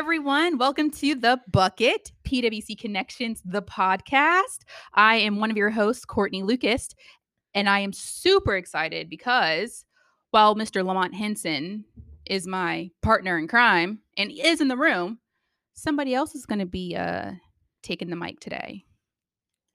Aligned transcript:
everyone. 0.00 0.56
Welcome 0.56 0.90
to 0.92 1.14
The 1.14 1.38
Bucket, 1.52 2.10
PWC 2.24 2.78
Connections, 2.80 3.42
the 3.44 3.60
podcast. 3.60 4.60
I 4.94 5.16
am 5.16 5.38
one 5.38 5.50
of 5.50 5.58
your 5.58 5.68
hosts, 5.68 6.06
Courtney 6.06 6.42
Lucas, 6.42 6.88
and 7.52 7.68
I 7.68 7.80
am 7.80 7.92
super 7.92 8.56
excited 8.56 9.10
because 9.10 9.84
while 10.30 10.56
Mr. 10.56 10.82
Lamont 10.82 11.14
Henson 11.14 11.84
is 12.24 12.46
my 12.46 12.90
partner 13.02 13.36
in 13.36 13.46
crime 13.46 13.98
and 14.16 14.32
is 14.32 14.62
in 14.62 14.68
the 14.68 14.76
room, 14.78 15.18
somebody 15.74 16.14
else 16.14 16.34
is 16.34 16.46
going 16.46 16.60
to 16.60 16.66
be 16.66 16.96
uh, 16.96 17.32
taking 17.82 18.08
the 18.08 18.16
mic 18.16 18.40
today. 18.40 18.86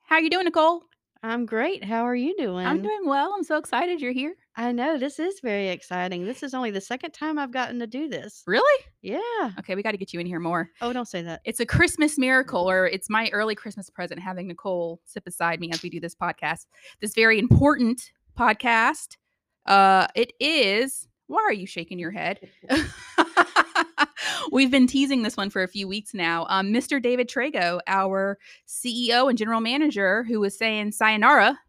How 0.06 0.16
are 0.16 0.22
you 0.22 0.32
doing, 0.32 0.46
Nicole? 0.46 0.86
I'm 1.26 1.48
great. 1.48 1.84
How 1.84 2.06
are 2.06 2.16
you 2.16 2.36
doing? 2.38 2.68
I'm 2.68 2.84
doing 2.84 3.02
well. 3.08 3.34
I'm 3.36 3.44
so 3.44 3.58
excited 3.58 4.00
you're 4.00 4.12
here. 4.12 4.36
I 4.56 4.72
know 4.72 5.00
this 5.00 5.18
is 5.18 5.40
very 5.42 5.70
exciting. 5.70 6.24
This 6.24 6.44
is 6.44 6.54
only 6.54 6.70
the 6.70 6.80
second 6.80 7.14
time 7.14 7.40
I've 7.40 7.52
gotten 7.52 7.80
to 7.80 7.88
do 7.88 8.08
this. 8.08 8.44
Really? 8.46 8.86
Yeah. 9.02 9.50
Okay, 9.58 9.74
we 9.74 9.82
got 9.82 9.92
to 9.92 9.98
get 9.98 10.14
you 10.14 10.20
in 10.20 10.28
here 10.28 10.40
more. 10.40 10.70
Oh, 10.82 10.94
don't 10.94 11.08
say 11.08 11.24
that. 11.24 11.42
It's 11.44 11.60
a 11.60 11.66
Christmas 11.66 12.20
miracle, 12.20 12.70
or 12.70 12.86
it's 12.86 13.10
my 13.10 13.28
early 13.34 13.56
Christmas 13.56 13.90
present 13.90 14.20
having 14.20 14.48
Nicole 14.48 15.02
sit 15.06 15.24
beside 15.26 15.60
me 15.60 15.72
as 15.72 15.82
we 15.82 15.90
do 15.90 16.00
this 16.00 16.14
podcast. 16.14 16.68
This 17.02 17.16
very 17.16 17.40
important 17.40 18.12
podcast. 18.38 19.18
Uh, 19.66 20.06
it 20.14 20.32
is. 20.40 21.08
Why 21.26 21.42
are 21.42 21.54
you 21.54 21.66
shaking 21.66 21.98
your 21.98 22.12
head? 22.12 22.40
We've 24.52 24.72
been 24.72 24.88
teasing 24.88 25.24
this 25.24 25.38
one 25.38 25.50
for 25.50 25.64
a 25.64 25.68
few 25.68 25.88
weeks 25.88 26.14
now. 26.14 26.46
Um, 26.50 26.72
Mr. 26.72 27.02
David 27.02 27.30
Trego, 27.30 27.80
our 27.88 28.38
CEO 28.68 29.30
and 29.30 29.38
general 29.38 29.62
manager, 29.62 30.24
who 30.24 30.40
was 30.40 30.58
saying 30.58 30.92
sayonara 30.92 31.60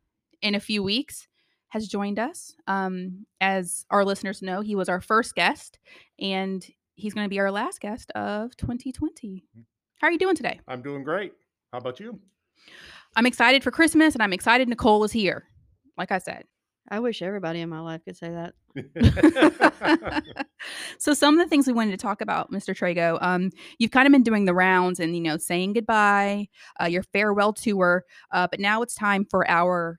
in 0.42 0.54
a 0.54 0.60
few 0.60 0.82
weeks, 0.82 1.28
has 1.68 1.88
joined 1.88 2.18
us. 2.18 2.54
Um, 2.66 3.26
as 3.40 3.84
our 3.90 4.04
listeners 4.04 4.42
know, 4.42 4.60
he 4.60 4.74
was 4.74 4.88
our 4.88 5.00
first 5.00 5.34
guest, 5.34 5.78
and 6.18 6.66
he's 6.94 7.14
going 7.14 7.24
to 7.24 7.30
be 7.30 7.40
our 7.40 7.50
last 7.50 7.80
guest 7.80 8.10
of 8.12 8.56
2020. 8.56 9.44
How 10.00 10.08
are 10.08 10.10
you 10.10 10.18
doing 10.18 10.36
today? 10.36 10.60
I'm 10.68 10.82
doing 10.82 11.02
great. 11.02 11.32
How 11.72 11.78
about 11.78 12.00
you? 12.00 12.20
I'm 13.16 13.26
excited 13.26 13.62
for 13.62 13.70
Christmas, 13.70 14.14
and 14.14 14.22
I'm 14.22 14.32
excited 14.32 14.68
Nicole 14.68 15.04
is 15.04 15.12
here. 15.12 15.44
Like 15.96 16.12
I 16.12 16.18
said. 16.18 16.44
I 16.88 17.00
wish 17.00 17.20
everybody 17.22 17.60
in 17.60 17.68
my 17.68 17.80
life 17.80 18.04
could 18.04 18.16
say 18.16 18.30
that. 18.30 18.54
so 20.98 21.14
some 21.14 21.38
of 21.38 21.44
the 21.44 21.48
things 21.48 21.66
we 21.66 21.72
wanted 21.72 21.92
to 21.92 21.96
talk 21.96 22.20
about, 22.20 22.50
Mr. 22.50 22.74
Trego, 22.76 23.18
um, 23.20 23.50
you've 23.78 23.90
kind 23.90 24.06
of 24.06 24.12
been 24.12 24.22
doing 24.22 24.44
the 24.44 24.54
rounds 24.54 25.00
and 25.00 25.16
you 25.16 25.22
know 25.22 25.36
saying 25.36 25.72
goodbye, 25.72 26.48
uh, 26.80 26.86
your 26.86 27.02
farewell 27.02 27.52
tour, 27.52 28.04
uh, 28.32 28.46
but 28.50 28.60
now 28.60 28.82
it's 28.82 28.94
time 28.94 29.24
for 29.24 29.48
our 29.48 29.98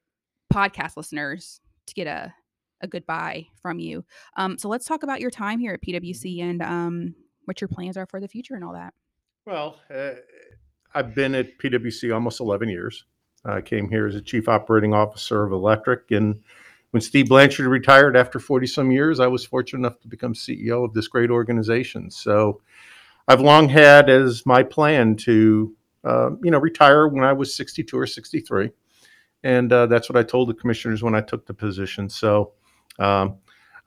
podcast 0.54 0.98
listeners 0.98 1.60
to 1.88 1.94
get 1.94 2.08
a 2.08 2.34
a 2.82 2.88
goodbye 2.88 3.48
from 3.62 3.80
you. 3.80 4.06
Um, 4.36 4.58
so 4.58 4.70
let's 4.70 4.86
talk 4.86 5.04
about 5.04 5.20
your 5.20 5.32
time 5.32 5.60
here 5.60 5.74
at 5.74 5.82
PwC 5.82 6.42
and 6.42 6.62
um, 6.62 7.16
what 7.46 7.62
your 7.62 7.68
plans 7.68 7.98
are 7.98 8.06
for 8.06 8.20
the 8.20 8.28
future 8.28 8.56
and 8.56 8.64
all 8.64 8.74
that. 8.74 8.94
Well, 9.46 9.80
uh, 9.94 10.12
I've 10.94 11.16
been 11.16 11.36
at 11.36 11.58
PwC 11.58 12.14
almost 12.14 12.40
11 12.40 12.70
years. 12.70 13.06
I 13.46 13.62
came 13.62 13.90
here 13.90 14.08
as 14.08 14.16
a 14.16 14.22
chief 14.22 14.50
operating 14.50 14.94
officer 14.94 15.44
of 15.44 15.52
Electric 15.52 16.12
and 16.12 16.42
when 16.92 17.02
Steve 17.02 17.28
Blanchard 17.28 17.68
retired 17.68 18.16
after 18.16 18.40
40 18.40 18.68
some 18.68 18.92
years, 18.92 19.20
I 19.20 19.28
was 19.28 19.46
fortunate 19.46 19.80
enough 19.80 20.00
to 20.02 20.08
become 20.08 20.34
CEO 20.34 20.86
of 20.86 20.94
this 20.94 21.08
great 21.08 21.30
organization. 21.30 22.10
So 22.10 22.62
I've 23.28 23.42
long 23.42 23.68
had 23.68 24.10
as 24.10 24.46
my 24.46 24.64
plan 24.64 25.16
to, 25.18 25.76
uh, 26.04 26.32
you 26.42 26.52
know, 26.52 26.60
retire 26.60 27.08
when 27.08 27.24
I 27.24 27.34
was 27.34 27.54
62 27.56 27.98
or 27.98 28.08
63. 28.08 28.72
And 29.44 29.72
uh, 29.72 29.86
that's 29.88 30.10
what 30.10 30.18
I 30.18 30.24
told 30.24 30.50
the 30.50 30.54
commissioners 30.54 31.04
when 31.04 31.14
I 31.14 31.22
took 31.22 31.46
the 31.46 31.54
position. 31.54 32.10
So 32.10 32.54
um, 33.00 33.38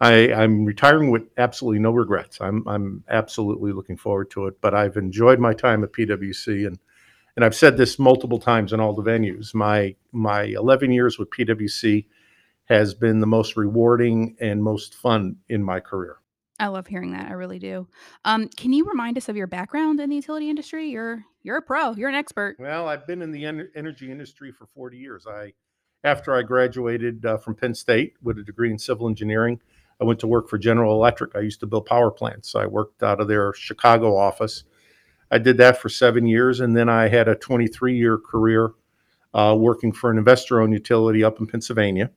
I, 0.01 0.13
am 0.29 0.65
retiring 0.65 1.11
with 1.11 1.23
absolutely 1.39 1.81
no 1.81 1.91
regrets. 1.91 2.39
I'm, 2.41 2.67
I'm 2.69 3.05
absolutely 3.09 3.73
looking 3.73 3.97
forward 3.97 4.31
to 4.33 4.47
it. 4.47 4.61
But 4.61 4.75
I've 4.75 4.97
enjoyed 4.97 5.39
my 5.39 5.55
time 5.55 5.83
at 5.85 5.93
PwC, 5.93 6.67
and 6.67 6.79
and 7.37 7.45
I've 7.45 7.55
said 7.55 7.77
this 7.77 7.99
multiple 7.99 8.39
times 8.39 8.73
in 8.73 8.81
all 8.81 8.93
the 8.93 9.03
venues. 9.03 9.55
My 9.55 9.95
my 10.13 10.43
11 10.43 10.93
years 10.93 11.19
with 11.19 11.31
PwC 11.31 12.07
has 12.71 12.95
been 12.95 13.19
the 13.19 13.27
most 13.27 13.57
rewarding 13.57 14.37
and 14.41 14.63
most 14.63 14.95
fun 14.95 15.37
in 15.49 15.63
my 15.63 15.81
career. 15.81 16.19
I 16.61 16.69
love 16.69 16.87
hearing 16.87 17.11
that. 17.13 17.29
I 17.29 17.33
really 17.33 17.59
do. 17.59 17.89
Um, 18.25 18.47
can 18.49 18.73
you 18.73 18.85
remind 18.85 19.17
us 19.17 19.29
of 19.29 19.37
your 19.37 19.49
background 19.49 19.99
in 19.99 20.09
the 20.09 20.17
utility 20.17 20.49
industry? 20.49 20.89
You're 20.89 21.25
you're 21.43 21.57
a 21.57 21.63
pro. 21.63 21.93
You're 21.93 22.09
an 22.11 22.15
expert. 22.15 22.57
Well, 22.61 22.87
I've 22.87 23.07
been 23.07 23.23
in 23.23 23.33
the 23.33 23.45
en- 23.47 23.71
energy 23.75 24.13
industry 24.13 24.53
for 24.53 24.67
40 24.67 24.99
years. 24.99 25.27
I 25.27 25.53
after 26.05 26.35
I 26.35 26.43
graduated 26.43 27.27
uh, 27.27 27.39
from 27.39 27.57
Penn 27.57 27.75
State 27.75 28.15
with 28.23 28.39
a 28.39 28.45
degree 28.45 28.71
in 28.71 28.79
civil 28.79 29.09
engineering, 29.09 29.61
I 30.01 30.05
went 30.05 30.21
to 30.21 30.27
work 30.27 30.49
for 30.49 30.59
General 30.59 30.95
Electric. 30.95 31.35
I 31.35 31.41
used 31.41 31.61
to 31.61 31.67
build 31.67 31.87
power 31.87 32.11
plants. 32.11 32.55
I 32.55 32.67
worked 32.67 33.03
out 33.03 33.21
of 33.21 33.27
their 33.27 33.53
Chicago 33.53 34.17
office. 34.17 34.65
I 35.31 35.39
did 35.39 35.57
that 35.59 35.79
for 35.79 35.89
seven 35.89 36.27
years, 36.27 36.61
and 36.61 36.77
then 36.77 36.89
I 36.89 37.09
had 37.09 37.27
a 37.27 37.35
23 37.35 37.97
year 37.97 38.17
career 38.17 38.71
uh, 39.35 39.57
working 39.59 39.93
for 39.93 40.11
an 40.11 40.19
investor 40.19 40.61
owned 40.61 40.73
utility 40.73 41.25
up 41.25 41.41
in 41.41 41.47
Pennsylvania. 41.47 42.11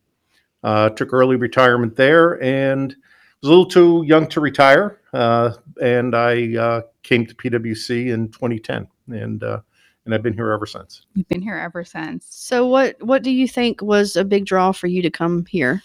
Uh, 0.63 0.89
took 0.89 1.11
early 1.11 1.35
retirement 1.35 1.95
there 1.95 2.41
and 2.41 2.95
was 3.41 3.47
a 3.47 3.49
little 3.49 3.65
too 3.65 4.03
young 4.05 4.27
to 4.27 4.39
retire. 4.39 5.01
Uh, 5.13 5.53
and 5.81 6.15
I 6.15 6.55
uh, 6.55 6.81
came 7.03 7.25
to 7.25 7.35
PwC 7.35 8.07
in 8.13 8.29
2010, 8.29 8.87
and 9.09 9.43
uh, 9.43 9.59
and 10.05 10.13
I've 10.13 10.23
been 10.23 10.33
here 10.33 10.51
ever 10.51 10.65
since. 10.65 11.05
You've 11.13 11.27
been 11.27 11.41
here 11.41 11.57
ever 11.57 11.83
since. 11.83 12.25
So 12.29 12.65
what 12.65 13.01
what 13.01 13.23
do 13.23 13.31
you 13.31 13.47
think 13.47 13.81
was 13.81 14.15
a 14.15 14.25
big 14.25 14.45
draw 14.45 14.71
for 14.71 14.87
you 14.87 15.01
to 15.01 15.11
come 15.11 15.45
here? 15.45 15.83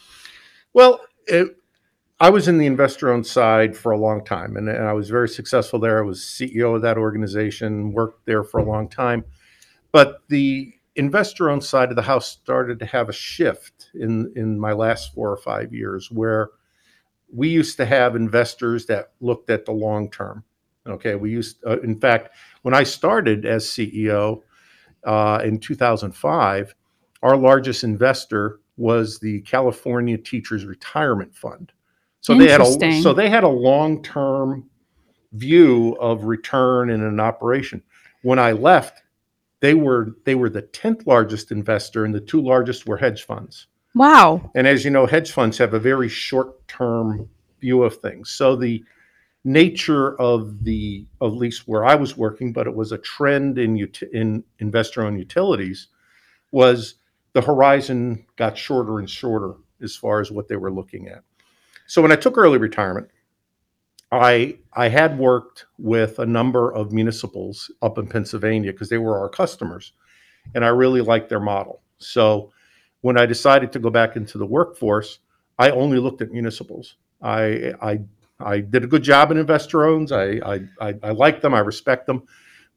Well, 0.73 1.01
it, 1.27 1.57
I 2.21 2.31
was 2.31 2.49
in 2.49 2.59
the 2.59 2.67
investor-owned 2.67 3.27
side 3.27 3.77
for 3.77 3.93
a 3.93 3.99
long 3.99 4.25
time, 4.25 4.57
and, 4.57 4.69
and 4.69 4.85
I 4.85 4.93
was 4.93 5.09
very 5.09 5.29
successful 5.29 5.79
there. 5.79 5.99
I 5.99 6.07
was 6.07 6.21
CEO 6.21 6.75
of 6.75 6.83
that 6.83 6.99
organization, 6.99 7.93
worked 7.93 8.27
there 8.27 8.43
for 8.43 8.59
a 8.59 8.65
long 8.65 8.89
time, 8.89 9.25
but 9.93 10.23
the 10.29 10.73
investor 10.99 11.49
owned 11.49 11.65
side 11.65 11.91
of 11.91 11.97
the 11.97 12.03
house 12.03 12.29
started 12.29 12.79
to 12.81 12.87
have 12.87 13.09
a 13.09 13.13
shift 13.13 13.91
in 13.95 14.33
in 14.37 14.59
my 14.59 14.73
last 14.73 15.15
four 15.15 15.31
or 15.31 15.37
five 15.37 15.73
years 15.73 16.11
where 16.11 16.51
we 17.33 17.49
used 17.49 17.77
to 17.77 17.87
have 17.87 18.17
investors 18.17 18.87
that 18.87 19.13
looked 19.21 19.49
at 19.49 19.65
the 19.65 19.73
long 19.73 20.11
term. 20.11 20.45
Okay 20.87 21.15
we 21.15 21.31
used 21.31 21.65
uh, 21.67 21.81
in 21.81 21.99
fact 21.99 22.35
when 22.63 22.75
i 22.75 22.83
started 22.83 23.47
as 23.47 23.65
ceo 23.67 24.43
uh, 25.05 25.41
in 25.45 25.59
2005 25.59 26.75
our 27.23 27.37
largest 27.37 27.85
investor 27.85 28.61
was 28.77 29.19
the 29.21 29.41
california 29.43 30.19
teachers 30.19 30.65
retirement 30.65 31.35
fund. 31.35 31.73
So 32.21 32.37
they 32.37 32.49
had 32.49 32.61
a 32.61 33.03
so 33.03 33.15
they 33.15 33.31
had 33.31 33.45
a 33.45 33.49
long 33.49 34.03
term 34.03 34.69
view 35.33 35.97
of 36.01 36.25
return 36.25 36.91
in 36.91 37.03
an 37.03 37.21
operation. 37.21 37.83
When 38.23 38.41
i 38.41 38.53
left 38.53 39.03
they 39.61 39.75
were 39.75 40.15
they 40.25 40.35
were 40.35 40.51
the 40.51 40.63
10th 40.63 41.07
largest 41.07 41.51
investor 41.51 42.05
and 42.05 42.15
the 42.15 42.21
two 42.21 42.41
largest 42.41 42.87
were 42.87 42.97
hedge 42.97 43.25
funds. 43.25 43.67
Wow. 43.95 44.51
And 44.55 44.67
as 44.67 44.85
you 44.85 44.91
know 44.91 45.07
hedge 45.07 45.33
funds 45.33 45.59
have 45.59 45.75
a 45.75 45.81
very 45.81 46.09
short 46.09 46.67
term 46.69 47.29
view 47.61 47.83
of 47.83 47.97
things. 47.97 48.31
So 48.31 48.55
the 48.55 48.85
nature 49.45 50.21
of 50.21 50.65
the 50.65 51.07
at 51.23 51.27
least 51.27 51.67
where 51.67 51.85
i 51.85 51.95
was 51.95 52.17
working 52.17 52.53
but 52.53 52.67
it 52.67 52.75
was 52.75 52.91
a 52.91 52.99
trend 52.99 53.57
in 53.57 53.89
in 54.13 54.45
investor 54.59 55.03
owned 55.03 55.19
utilities 55.19 55.87
was 56.51 56.97
the 57.35 57.41
horizon 57.41 58.27
got 58.37 58.59
shorter 58.59 58.99
and 58.99 59.09
shorter 59.09 59.55
as 59.81 59.95
far 59.95 60.21
as 60.21 60.31
what 60.31 60.49
they 60.49 60.57
were 60.57 60.73
looking 60.73 61.09
at. 61.09 61.23
So 61.87 62.03
when 62.03 62.13
i 62.13 62.17
took 62.17 62.37
early 62.37 62.59
retirement 62.59 63.09
I 64.11 64.59
I 64.73 64.89
had 64.89 65.19
worked 65.19 65.67
with 65.79 66.19
a 66.19 66.27
number 66.27 66.73
of 66.73 66.93
municipals 66.93 67.71
up 67.83 67.99
in 67.99 68.07
Pennsylvania 68.07 68.73
because 68.73 68.89
they 68.89 68.99
were 68.99 69.19
our 69.19 69.29
customers, 69.29 69.93
and 70.55 70.65
I 70.65 70.69
really 70.69 71.03
liked 71.03 71.29
their 71.29 71.41
model. 71.41 71.83
So 71.99 72.53
when 73.03 73.19
I 73.19 73.27
decided 73.27 73.73
to 73.73 73.79
go 73.79 73.91
back 73.91 74.17
into 74.17 74.39
the 74.39 74.47
workforce, 74.47 75.19
I 75.59 75.71
only 75.71 75.99
looked 75.99 76.23
at 76.23 76.31
municipals. 76.31 76.97
I 77.23 77.75
I 77.83 78.01
I 78.41 78.61
did 78.61 78.85
a 78.85 78.87
good 78.87 79.03
job 79.03 79.31
in 79.31 79.37
investor 79.37 79.85
owns. 79.85 80.11
I 80.11 80.41
I 80.45 80.61
I, 80.81 80.95
I 81.03 81.11
like 81.11 81.43
them. 81.43 81.53
I 81.53 81.61
respect 81.61 82.07
them, 82.07 82.23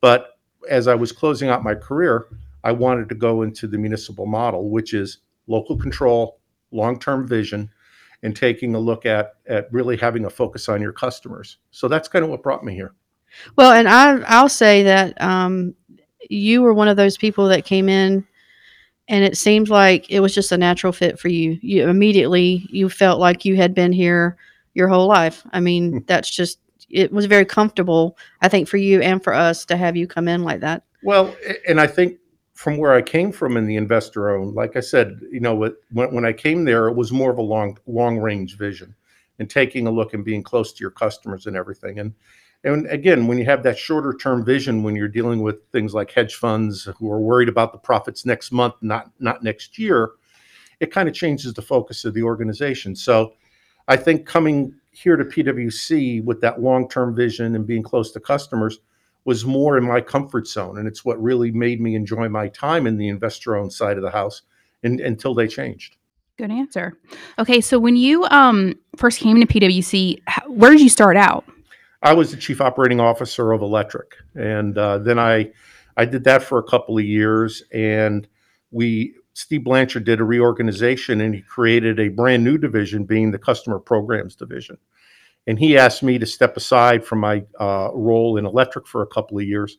but 0.02 0.38
as 0.70 0.88
I 0.88 0.96
was 0.96 1.12
closing 1.12 1.50
out 1.50 1.64
my 1.64 1.76
career, 1.76 2.28
I 2.64 2.74
wanted 2.74 3.10
to 3.10 3.16
go 3.16 3.42
into 3.42 3.68
the 3.68 3.78
municipal 3.78 4.26
model, 4.26 4.70
which 4.70 4.94
is 4.94 5.20
local 5.48 5.78
control, 5.78 6.40
long 6.72 7.00
term 7.00 7.26
vision 7.26 7.70
and 8.24 8.36
taking 8.36 8.76
a 8.76 8.80
look 8.80 9.06
at 9.06 9.34
at 9.48 9.72
really 9.72 9.98
having 9.98 10.26
a 10.26 10.30
focus 10.30 10.70
on 10.70 10.82
your 10.82 10.94
customers. 10.94 11.58
So 11.72 11.88
that's 11.88 12.08
kind 12.08 12.24
of 12.24 12.30
what 12.32 12.44
brought 12.44 12.64
me 12.64 12.74
here. 12.74 12.94
Well, 13.56 13.72
and 13.72 13.88
I 13.88 14.20
I'll 14.28 14.50
say 14.50 14.84
that 14.84 15.20
um, 15.22 15.76
you 16.30 16.62
were 16.62 16.74
one 16.74 16.88
of 16.88 16.98
those 16.98 17.18
people 17.18 17.48
that 17.48 17.66
came 17.66 17.90
in 17.90 18.26
and 19.08 19.26
it 19.26 19.38
seemed 19.38 19.70
like 19.70 20.10
it 20.10 20.20
was 20.20 20.34
just 20.34 20.52
a 20.52 20.58
natural 20.58 20.94
fit 20.94 21.20
for 21.20 21.28
you. 21.28 21.60
You 21.62 21.88
immediately 21.88 22.68
you 22.70 22.90
felt 22.90 23.20
like 23.20 23.46
you 23.46 23.56
had 23.56 23.74
been 23.74 23.92
here 23.92 24.38
your 24.74 24.88
whole 24.88 25.08
life. 25.08 25.44
I 25.52 25.60
mean, 25.60 25.92
hmm. 25.92 25.98
that's 26.08 26.30
just 26.30 26.60
it 26.90 27.12
was 27.12 27.26
very 27.26 27.46
comfortable, 27.46 28.18
I 28.42 28.50
think, 28.50 28.68
for 28.68 28.78
you 28.78 29.02
and 29.02 29.24
for 29.24 29.34
us 29.34 29.66
to 29.66 29.78
have 29.78 29.96
you 29.96 30.08
come 30.08 30.28
in 30.28 30.44
like 30.44 30.60
that. 30.62 30.84
Well, 31.04 31.36
and 31.68 31.80
I 31.80 31.88
think 31.88 32.20
from 32.62 32.78
where 32.78 32.94
I 32.94 33.02
came 33.02 33.32
from 33.32 33.58
in 33.58 33.66
the 33.66 33.76
investor 33.76 34.30
owned, 34.30 34.54
like 34.54 34.78
I 34.78 34.82
said, 34.82 35.20
you 35.32 35.40
know, 35.40 35.56
when, 35.56 36.14
when 36.14 36.26
I 36.26 36.32
came 36.32 36.64
there, 36.64 36.88
it 36.90 36.96
was 36.96 37.12
more 37.12 37.32
of 37.32 37.40
a 37.40 37.42
long, 37.42 37.80
long 37.88 38.20
range 38.20 38.56
vision 38.56 38.94
and 39.40 39.50
taking 39.50 39.88
a 39.88 39.92
look 39.92 40.14
and 40.14 40.24
being 40.24 40.44
close 40.44 40.72
to 40.74 40.82
your 40.82 40.92
customers 40.92 41.48
and 41.48 41.58
everything. 41.58 41.98
And, 41.98 42.14
And 42.64 42.86
again, 42.86 43.26
when 43.26 43.40
you 43.40 43.46
have 43.46 43.64
that 43.64 43.80
shorter 43.80 44.14
term 44.14 44.46
vision, 44.46 44.84
when 44.84 44.96
you're 44.96 45.08
dealing 45.08 45.42
with 45.42 45.56
things 45.72 45.96
like 45.96 46.12
hedge 46.12 46.36
funds 46.36 46.88
who 47.00 47.12
are 47.12 47.20
worried 47.20 47.50
about 47.50 47.72
the 47.72 47.80
profits 47.80 48.28
next 48.28 48.52
month, 48.52 48.76
not 48.82 49.10
not 49.20 49.42
next 49.42 49.80
year, 49.80 50.12
it 50.80 50.92
kind 50.92 51.10
of 51.10 51.16
changes 51.16 51.56
the 51.56 51.64
focus 51.64 52.06
of 52.06 52.14
the 52.14 52.22
organization. 52.22 52.96
So 52.96 53.34
I 53.88 53.98
think 53.98 54.28
coming 54.28 54.76
here 54.92 55.16
to 55.16 55.26
PwC 55.26 56.24
with 56.24 56.42
that 56.42 56.62
long 56.62 56.88
term 56.88 57.16
vision 57.16 57.56
and 57.56 57.66
being 57.66 57.82
close 57.82 58.12
to 58.12 58.20
customers 58.20 58.78
was 59.26 59.46
more 59.46 59.78
in 59.78 59.86
my 59.86 60.02
comfort 60.02 60.48
zone. 60.48 60.78
And 60.78 60.88
it's 60.88 61.06
what 61.06 61.22
really 61.22 61.52
made 61.52 61.80
me 61.80 61.96
enjoy 61.96 62.28
my 62.30 62.48
time 62.48 62.88
in 62.88 62.98
the 62.98 63.08
investor 63.08 63.56
owned 63.56 63.74
side 63.74 63.98
of 63.98 64.04
the 64.04 64.12
house 64.12 64.42
and, 64.84 65.00
until 65.00 65.34
they 65.34 65.48
changed. 65.48 65.98
Good 66.38 66.52
answer. 66.52 66.98
Okay, 67.38 67.62
so 67.62 67.78
when 67.78 67.96
you 67.96 68.24
um, 68.26 68.74
first 68.96 69.20
came 69.20 69.40
to 69.40 69.46
PwC, 69.46 70.22
how, 70.26 70.50
where 70.50 70.72
did 70.72 70.82
you 70.82 70.90
start 70.90 71.18
out? 71.18 71.46
I 72.02 72.14
was 72.14 72.32
the 72.32 72.38
chief 72.38 72.62
operating 72.62 73.00
officer 73.00 73.52
of 73.52 73.62
Electric, 73.62 74.16
and 74.34 74.76
uh, 74.76 74.98
then 74.98 75.20
I 75.20 75.52
I 75.98 76.06
did 76.06 76.24
that 76.24 76.42
for 76.42 76.58
a 76.58 76.64
couple 76.64 76.98
of 76.98 77.04
years, 77.04 77.62
and 77.72 78.28
we 78.72 79.14
Steve 79.34 79.64
Blanchard 79.64 80.04
did 80.04 80.20
a 80.20 80.24
reorganization, 80.24 81.22
and 81.22 81.36
he 81.36 81.42
created 81.42 82.00
a 82.00 82.10
brand 82.10 82.44
new 82.44 82.58
division, 82.58 83.06
being 83.06 83.30
the 83.30 83.38
customer 83.38 83.78
programs 83.78 84.36
division, 84.36 84.78
and 85.48 85.58
he 85.60 85.78
asked 85.78 86.04
me 86.04 86.18
to 86.20 86.26
step 86.26 86.56
aside 86.58 87.06
from 87.06 87.20
my 87.20 87.44
uh, 87.60 87.90
role 87.94 88.38
in 88.38 88.46
Electric 88.46 88.88
for 88.88 89.02
a 89.02 89.08
couple 89.08 89.38
of 89.38 89.44
years 89.44 89.78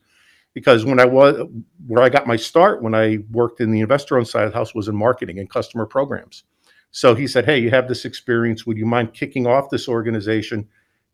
because 0.53 0.85
when 0.85 0.99
I 0.99 1.05
was 1.05 1.47
where 1.87 2.03
I 2.03 2.09
got 2.09 2.27
my 2.27 2.35
start 2.35 2.81
when 2.83 2.93
I 2.93 3.19
worked 3.31 3.59
in 3.59 3.71
the 3.71 3.81
investor 3.81 4.17
owned 4.17 4.27
side 4.27 4.45
of 4.45 4.51
the 4.51 4.57
house 4.57 4.75
was 4.75 4.87
in 4.87 4.95
marketing 4.95 5.39
and 5.39 5.49
customer 5.49 5.85
programs. 5.85 6.43
So 6.91 7.15
he 7.15 7.25
said, 7.27 7.45
Hey, 7.45 7.57
you 7.59 7.71
have 7.71 7.87
this 7.87 8.05
experience. 8.05 8.65
Would 8.65 8.77
you 8.77 8.85
mind 8.85 9.13
kicking 9.13 9.47
off 9.47 9.69
this 9.71 9.87
organization, 9.87 10.67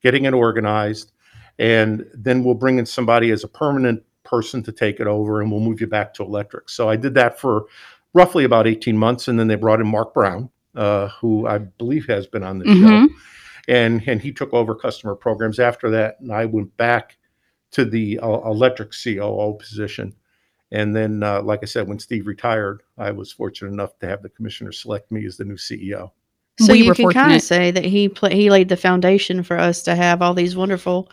getting 0.04 0.26
it 0.26 0.34
organized? 0.34 1.14
And 1.58 2.06
then 2.14 2.44
we'll 2.44 2.56
bring 2.56 2.80
in 2.80 2.86
somebody 2.86 3.32
as 3.32 3.44
a 3.44 3.48
permanent 3.48 4.04
person 4.24 4.62
to 4.64 4.72
take 4.72 5.00
it 5.00 5.08
over 5.08 5.42
and 5.42 5.52
we'll 5.52 5.62
move 5.62 5.80
you 5.80 5.88
back 5.88 6.14
to 6.16 6.24
electric. 6.24 6.70
So 6.70 6.90
I 6.90 6.96
did 6.96 7.14
that 7.16 7.40
for 7.40 7.66
roughly 8.14 8.44
about 8.44 8.68
18 8.68 8.98
months. 8.98 9.28
And 9.28 9.40
then 9.40 9.48
they 9.48 9.56
brought 9.56 9.80
in 9.80 9.88
Mark 9.88 10.14
Brown, 10.14 10.50
uh, 10.76 11.08
who 11.22 11.48
I 11.48 11.60
believe 11.60 12.08
has 12.08 12.28
been 12.28 12.44
on 12.44 12.60
the 12.60 12.66
Mhm. 12.66 12.82
show. 12.82 13.14
And, 13.70 14.04
and 14.08 14.22
he 14.22 14.34
took 14.34 14.54
over 14.54 14.76
customer 14.76 15.16
programs 15.16 15.60
after 15.60 15.90
that. 15.92 16.20
And 16.20 16.32
I 16.32 16.46
went 16.46 16.76
back 16.76 17.18
to 17.72 17.86
the 17.86 18.20
uh, 18.20 18.42
electric 18.50 18.92
COO 18.92 19.56
position. 19.60 20.14
And 20.72 20.96
then, 20.96 21.24
uh, 21.24 21.42
like 21.42 21.60
I 21.62 21.66
said, 21.66 21.88
when 21.88 22.00
Steve 22.00 22.28
retired, 22.28 22.84
I 22.98 23.12
was 23.12 23.32
fortunate 23.32 23.72
enough 23.72 23.98
to 24.00 24.08
have 24.08 24.22
the 24.22 24.30
commissioner 24.30 24.72
select 24.72 25.12
me 25.12 25.26
as 25.26 25.38
the 25.38 25.46
new 25.46 25.56
CEO. 25.56 26.12
So 26.60 26.74
We 26.74 26.80
you 26.80 26.88
were 26.88 26.96
can 26.96 27.12
kind 27.12 27.34
of 27.34 27.42
say 27.42 27.72
that 27.72 27.86
he 27.86 28.10
pla 28.10 28.30
he 28.30 28.50
laid 28.50 28.68
the 28.68 28.76
foundation 28.76 29.44
for 29.44 29.58
us 29.58 29.82
to 29.84 29.96
have 29.96 30.22
all 30.22 30.34
these 30.34 30.58
wonderful 30.58 31.10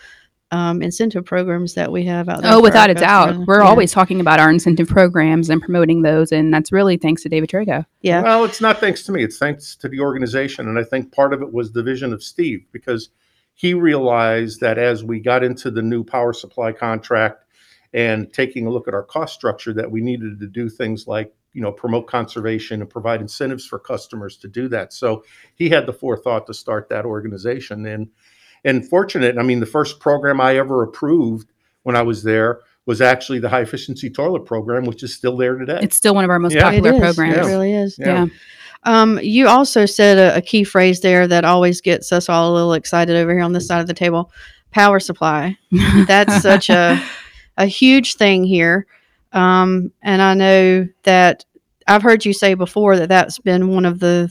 um, 0.52 0.81
incentive 0.82 1.25
programs 1.25 1.75
that 1.75 1.90
we 1.90 2.04
have 2.04 2.28
out 2.28 2.43
there. 2.43 2.52
Oh, 2.54 2.60
without 2.60 2.88
a 2.90 2.94
doubt. 2.94 3.26
customers. 3.28 3.46
We're 3.46 3.62
Yeah. 3.62 3.69
always 3.69 3.93
talking 3.93 4.20
about 4.20 4.38
our 4.38 4.48
incentive 4.50 4.88
programs 4.88 5.50
and 5.50 5.60
promoting 5.60 6.02
those, 6.02 6.31
and 6.32 6.52
that's 6.54 6.70
really 6.70 6.96
thanks 6.96 7.22
to 7.22 7.28
David 7.28 7.50
Trego. 7.50 7.84
yeah. 8.02 8.22
Well, 8.22 8.44
it's 8.44 8.60
not 8.60 8.78
thanks 8.78 9.02
to 9.04 9.12
me. 9.12 9.25
It's 9.25 9.38
thanks 9.38 9.75
to 9.76 9.88
the 9.88 10.00
organization. 10.00 10.69
And 10.69 10.78
I 10.78 10.84
think 10.84 11.12
part 11.12 11.32
of 11.32 11.43
it 11.43 11.52
was 11.52 11.72
the 11.72 11.82
vision 11.82 12.12
of 12.12 12.22
Steve 12.22 12.64
because 12.72 13.10
he 13.54 13.75
realized 13.75 14.60
that 14.60 14.78
as 14.78 15.02
we 15.02 15.19
got 15.19 15.43
into 15.43 15.70
the 15.70 15.82
new 15.82 16.04
power 16.04 16.32
supply 16.32 16.72
contract 16.72 17.43
and 17.93 18.32
taking 18.32 18.66
a 18.66 18.70
look 18.70 18.87
at 18.87 18.94
our 18.94 19.02
cost 19.02 19.34
structure, 19.34 19.72
that 19.72 19.90
we 19.90 20.00
needed 20.00 20.38
to 20.40 20.46
do 20.46 20.69
things 20.69 21.06
like, 21.08 21.32
you 21.54 21.62
know, 21.62 21.72
promote 21.72 22.06
conservation 22.06 22.82
and 22.82 22.90
provide 22.90 23.20
incentives 23.22 23.64
for 23.64 23.78
customers 23.78 24.37
to 24.37 24.46
do 24.48 24.69
that. 24.69 24.93
So 24.93 25.25
he 25.54 25.70
had 25.70 25.87
the 25.87 25.93
forethought 25.93 26.46
to 26.48 26.54
start 26.54 26.88
that 26.90 27.06
organization. 27.06 27.87
And 27.87 28.08
and 28.64 28.88
fortunate, 28.88 29.38
I 29.38 29.43
mean, 29.43 29.61
the 29.61 29.67
first 29.67 30.00
program 30.00 30.41
I 30.41 30.56
ever 30.56 30.82
approved 30.82 31.49
when 31.82 31.97
I 31.97 32.03
was 32.03 32.23
there 32.23 32.61
was 32.87 33.00
actually 33.00 33.41
the 33.41 33.49
high 33.49 33.61
efficiency 33.62 34.08
toilet 34.08 34.44
program, 34.44 34.85
which 34.85 35.03
is 35.03 35.14
still 35.14 35.37
there 35.37 35.56
today. 35.56 35.81
It's 35.82 35.97
still 35.97 36.14
one 36.14 36.25
of 36.25 36.31
our 36.31 36.38
most 36.38 36.55
Yeah. 36.55 36.62
Popular 36.62 36.93
is. 36.94 37.00
programs. 37.00 37.37
It 37.37 37.50
really 37.50 37.73
is. 37.75 37.97
Yeah. 37.99 38.25
Yeah. 38.25 38.26
Um, 38.85 39.19
you 39.20 39.49
also 39.49 39.85
said 39.85 40.17
a, 40.19 40.37
a 40.37 40.41
key 40.41 40.62
phrase 40.62 41.00
there 41.00 41.26
that 41.26 41.44
always 41.44 41.81
gets 41.81 42.12
us 42.12 42.29
all 42.29 42.53
a 42.53 42.55
little 42.55 42.75
excited 42.75 43.17
over 43.17 43.32
here 43.32 43.43
on 43.43 43.53
this 43.53 43.67
side 43.67 43.81
of 43.81 43.88
the 43.88 43.94
table: 43.94 44.31
power 44.70 45.00
supply. 45.00 45.56
That's 46.06 46.41
such 46.41 46.70
a 46.70 47.03
a 47.56 47.67
huge 47.67 48.14
thing 48.14 48.44
here, 48.44 48.87
um, 49.32 49.91
and 50.03 50.23
I 50.23 50.35
know 50.35 50.88
that 51.03 51.44
I've 51.88 52.03
heard 52.03 52.25
you 52.25 52.32
say 52.32 52.55
before 52.55 52.97
that 52.97 53.08
that's 53.08 53.38
been 53.38 53.69
one 53.69 53.85
of 53.85 53.99
the 53.99 54.31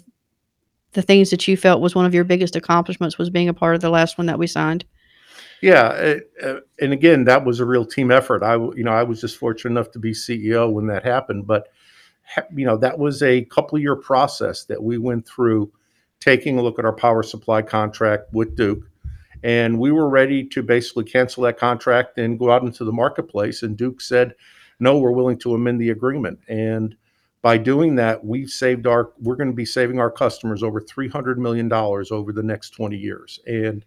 the 0.95 1.01
things 1.01 1.30
that 1.30 1.47
you 1.47 1.56
felt 1.56 1.81
was 1.81 1.94
one 1.94 2.06
of 2.06 2.13
your 2.13 2.24
biggest 2.24 2.56
accomplishments 2.56 3.18
was 3.18 3.30
being 3.30 3.47
a 3.47 3.53
part 3.53 3.75
of 3.75 3.81
the 3.81 3.89
last 3.89 4.18
one 4.18 4.27
that 4.27 4.39
we 4.39 4.47
signed. 4.47 4.86
Yeah, 5.62 5.92
it, 5.94 6.31
uh, 6.44 6.59
and 6.80 6.94
again, 6.94 7.25
that 7.25 7.45
was 7.45 7.59
a 7.59 7.65
real 7.65 7.86
team 7.86 8.12
effort. 8.12 8.44
I, 8.44 8.56
you 8.56 8.83
know, 8.83 8.92
I 8.92 9.03
was 9.03 9.21
just 9.21 9.38
fortunate 9.38 9.71
enough 9.71 9.92
to 9.92 10.00
be 10.00 10.12
CEO 10.12 10.71
when 10.71 10.88
that 10.88 11.03
happened, 11.03 11.47
but 11.47 11.69
you 12.56 12.65
know, 12.65 12.77
that 12.77 12.97
was 12.97 13.21
a 13.21 13.45
couple 13.45 13.77
year 13.77 13.95
process 13.95 14.65
that 14.65 14.81
we 14.81 14.97
went 14.97 15.27
through, 15.27 15.71
taking 16.19 16.57
a 16.57 16.62
look 16.62 16.80
at 16.80 16.86
our 16.86 16.95
power 16.95 17.24
supply 17.24 17.62
contract 17.62 18.33
with 18.33 18.56
Duke, 18.56 18.89
and 19.44 19.80
we 19.80 19.91
were 19.91 20.09
ready 20.09 20.44
to 20.44 20.63
basically 20.63 21.03
cancel 21.03 21.44
that 21.44 21.57
contract 21.57 22.18
and 22.18 22.39
go 22.39 22.51
out 22.51 22.63
into 22.63 22.83
the 22.83 22.91
marketplace. 22.91 23.63
And 23.63 23.77
Duke 23.77 24.01
said, 24.01 24.33
"No, 24.80 24.98
we're 24.98 25.12
willing 25.12 25.38
to 25.39 25.53
amend 25.53 25.80
the 25.80 25.91
agreement." 25.91 26.39
And 26.48 26.95
by 27.45 27.59
doing 27.59 27.94
that, 27.94 28.25
we've 28.25 28.50
saved 28.50 28.88
our. 28.88 29.12
We're 29.21 29.36
going 29.36 29.51
to 29.51 29.56
be 29.56 29.65
saving 29.65 30.00
our 30.00 30.09
customers 30.09 30.63
over 30.63 30.81
three 30.81 31.07
hundred 31.07 31.38
million 31.38 31.68
dollars 31.68 32.12
over 32.12 32.33
the 32.33 32.42
next 32.42 32.71
twenty 32.71 32.97
years, 32.97 33.39
and 33.45 33.86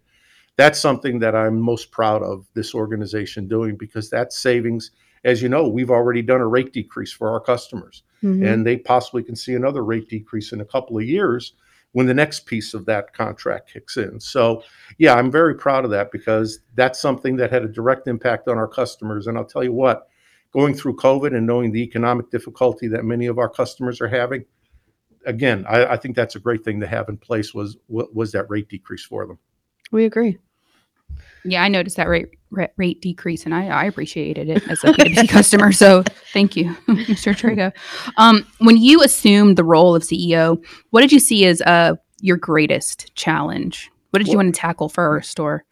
that's 0.54 0.78
something 0.78 1.18
that 1.18 1.34
I'm 1.34 1.60
most 1.60 1.90
proud 1.90 2.22
of 2.22 2.46
this 2.54 2.72
organization 2.72 3.48
doing 3.48 3.74
because 3.76 4.10
that 4.10 4.32
savings, 4.32 4.92
as 5.24 5.42
you 5.42 5.48
know, 5.48 5.66
we've 5.66 5.90
already 5.90 6.22
done 6.22 6.40
a 6.40 6.46
rate 6.46 6.72
decrease 6.72 7.12
for 7.12 7.30
our 7.32 7.40
customers, 7.40 8.04
Mhm. 8.22 8.46
and 8.46 8.64
they 8.64 8.76
possibly 8.76 9.24
can 9.24 9.34
see 9.34 9.56
another 9.56 9.82
rate 9.82 10.08
decrease 10.08 10.52
in 10.52 10.60
a 10.60 10.64
couple 10.64 10.96
of 10.96 11.02
years 11.02 11.54
when 11.90 12.06
the 12.06 12.14
next 12.14 12.46
piece 12.46 12.74
of 12.74 12.84
that 12.86 13.12
contract 13.12 13.72
kicks 13.72 13.96
in. 13.96 14.20
So, 14.20 14.62
yeah, 14.98 15.14
I'm 15.14 15.32
very 15.32 15.56
proud 15.56 15.84
of 15.84 15.90
that 15.90 16.12
because 16.12 16.60
that's 16.76 17.00
something 17.00 17.34
that 17.38 17.50
had 17.50 17.64
a 17.64 17.68
direct 17.68 18.06
impact 18.06 18.46
on 18.46 18.56
our 18.56 18.68
customers. 18.68 19.26
And 19.26 19.36
I'll 19.36 19.44
tell 19.44 19.64
you 19.64 19.72
what, 19.72 20.06
going 20.52 20.74
through 20.74 20.96
COVID 20.96 21.36
and 21.36 21.46
knowing 21.46 21.72
the 21.72 21.82
economic 21.82 22.30
difficulty 22.30 22.88
that 22.88 23.04
many 23.04 23.26
of 23.26 23.38
our 23.38 23.48
customers 23.48 24.00
are 24.00 24.08
having, 24.08 24.44
again, 25.26 25.64
I, 25.68 25.86
I 25.86 25.96
think 25.96 26.16
that's 26.16 26.36
a 26.36 26.40
great 26.40 26.64
thing 26.64 26.80
to 26.80 26.86
have 26.86 27.08
in 27.08 27.18
place 27.18 27.54
was 27.54 27.76
was 27.88 28.32
that 28.32 28.48
rate 28.48 28.68
decrease 28.68 29.04
for 29.04 29.26
them. 29.26 29.38
we 29.92 30.04
agree. 30.04 30.38
Yeah, 31.44 31.62
I 31.62 31.68
noticed 31.68 31.96
that 31.96 32.08
rate 32.08 32.28
rate, 32.50 32.70
rate 32.76 33.00
decrease, 33.00 33.44
and 33.44 33.54
I, 33.54 33.68
I 33.68 33.84
appreciated 33.84 34.48
it 34.48 34.68
as 34.68 34.82
a 34.84 34.88
PwC 34.88 35.28
customer. 35.28 35.72
So 35.72 36.02
thank 36.32 36.56
you, 36.56 36.74
Mr. 36.88 37.34
Trego. 37.34 37.72
Um, 38.16 38.46
when 38.58 38.76
you 38.76 39.02
assumed 39.02 39.56
the 39.56 39.64
role 39.64 39.94
of 39.94 40.02
CEO, 40.02 40.62
what 40.90 41.00
did 41.00 41.12
you 41.12 41.20
see 41.20 41.46
as 41.46 41.60
uh, 41.62 41.94
your 42.20 42.36
greatest 42.36 43.14
challenge? 43.14 43.90
What 44.10 44.18
did 44.18 44.28
you 44.28 44.36
want 44.36 44.54
to 44.54 44.60
tackle 44.60 44.88
first? 44.88 45.38
Or 45.38 45.64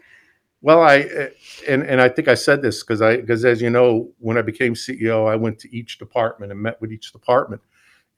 Well, 0.67 0.83
I 0.83 1.03
uh, 1.03 1.29
and 1.69 1.85
and 1.85 2.03
I 2.03 2.11
think 2.11 2.27
I 2.27 2.35
said 2.35 2.61
this 2.61 2.83
because 2.83 3.01
I 3.01 3.19
because 3.19 3.45
as 3.45 3.63
you 3.63 3.71
know, 3.71 4.11
when 4.19 4.37
I 4.37 4.43
became 4.43 4.75
CEO, 4.75 5.31
I 5.31 5.37
went 5.37 5.61
to 5.61 5.77
each 5.77 6.01
department 6.01 6.51
and 6.51 6.61
met 6.61 6.81
with 6.81 6.93
each 6.93 7.13
department, 7.13 7.63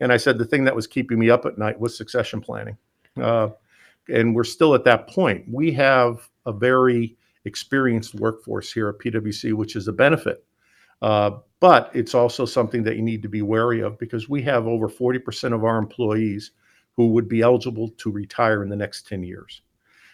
and 0.01 0.11
I 0.15 0.17
said 0.17 0.39
the 0.39 0.47
thing 0.47 0.65
that 0.65 0.75
was 0.75 0.87
keeping 0.87 1.21
me 1.21 1.31
up 1.31 1.45
at 1.45 1.59
night 1.59 1.79
was 1.79 1.99
succession 1.99 2.41
planning, 2.41 2.79
uh, 3.23 3.51
and 4.09 4.35
we're 4.35 4.45
still 4.45 4.75
at 4.75 4.85
that 4.85 5.09
point. 5.09 5.45
We 5.53 5.73
have 5.73 6.31
a 6.47 6.53
very 6.53 7.19
experienced 7.45 8.15
workforce 8.17 8.73
here 8.73 8.89
at 8.89 8.99
PwC, 9.01 9.55
which 9.55 9.77
is 9.77 9.89
a 9.89 9.95
benefit, 9.95 10.43
uh, 11.03 11.33
but 11.61 11.91
it's 11.95 12.15
also 12.15 12.47
something 12.47 12.83
that 12.85 12.97
you 12.97 13.03
need 13.03 13.23
to 13.25 13.31
be 13.31 13.43
wary 13.43 13.83
of 13.83 13.99
because 13.99 14.31
we 14.31 14.43
have 14.45 14.67
over 14.67 14.89
forty 14.89 15.19
percent 15.21 15.55
of 15.55 15.65
our 15.65 15.79
employees 15.79 16.53
who 16.97 17.09
would 17.09 17.29
be 17.29 17.43
eligible 17.43 17.91
to 17.99 18.11
retire 18.11 18.63
in 18.65 18.71
the 18.71 18.77
next 18.77 19.07
ten 19.07 19.23
years. 19.23 19.61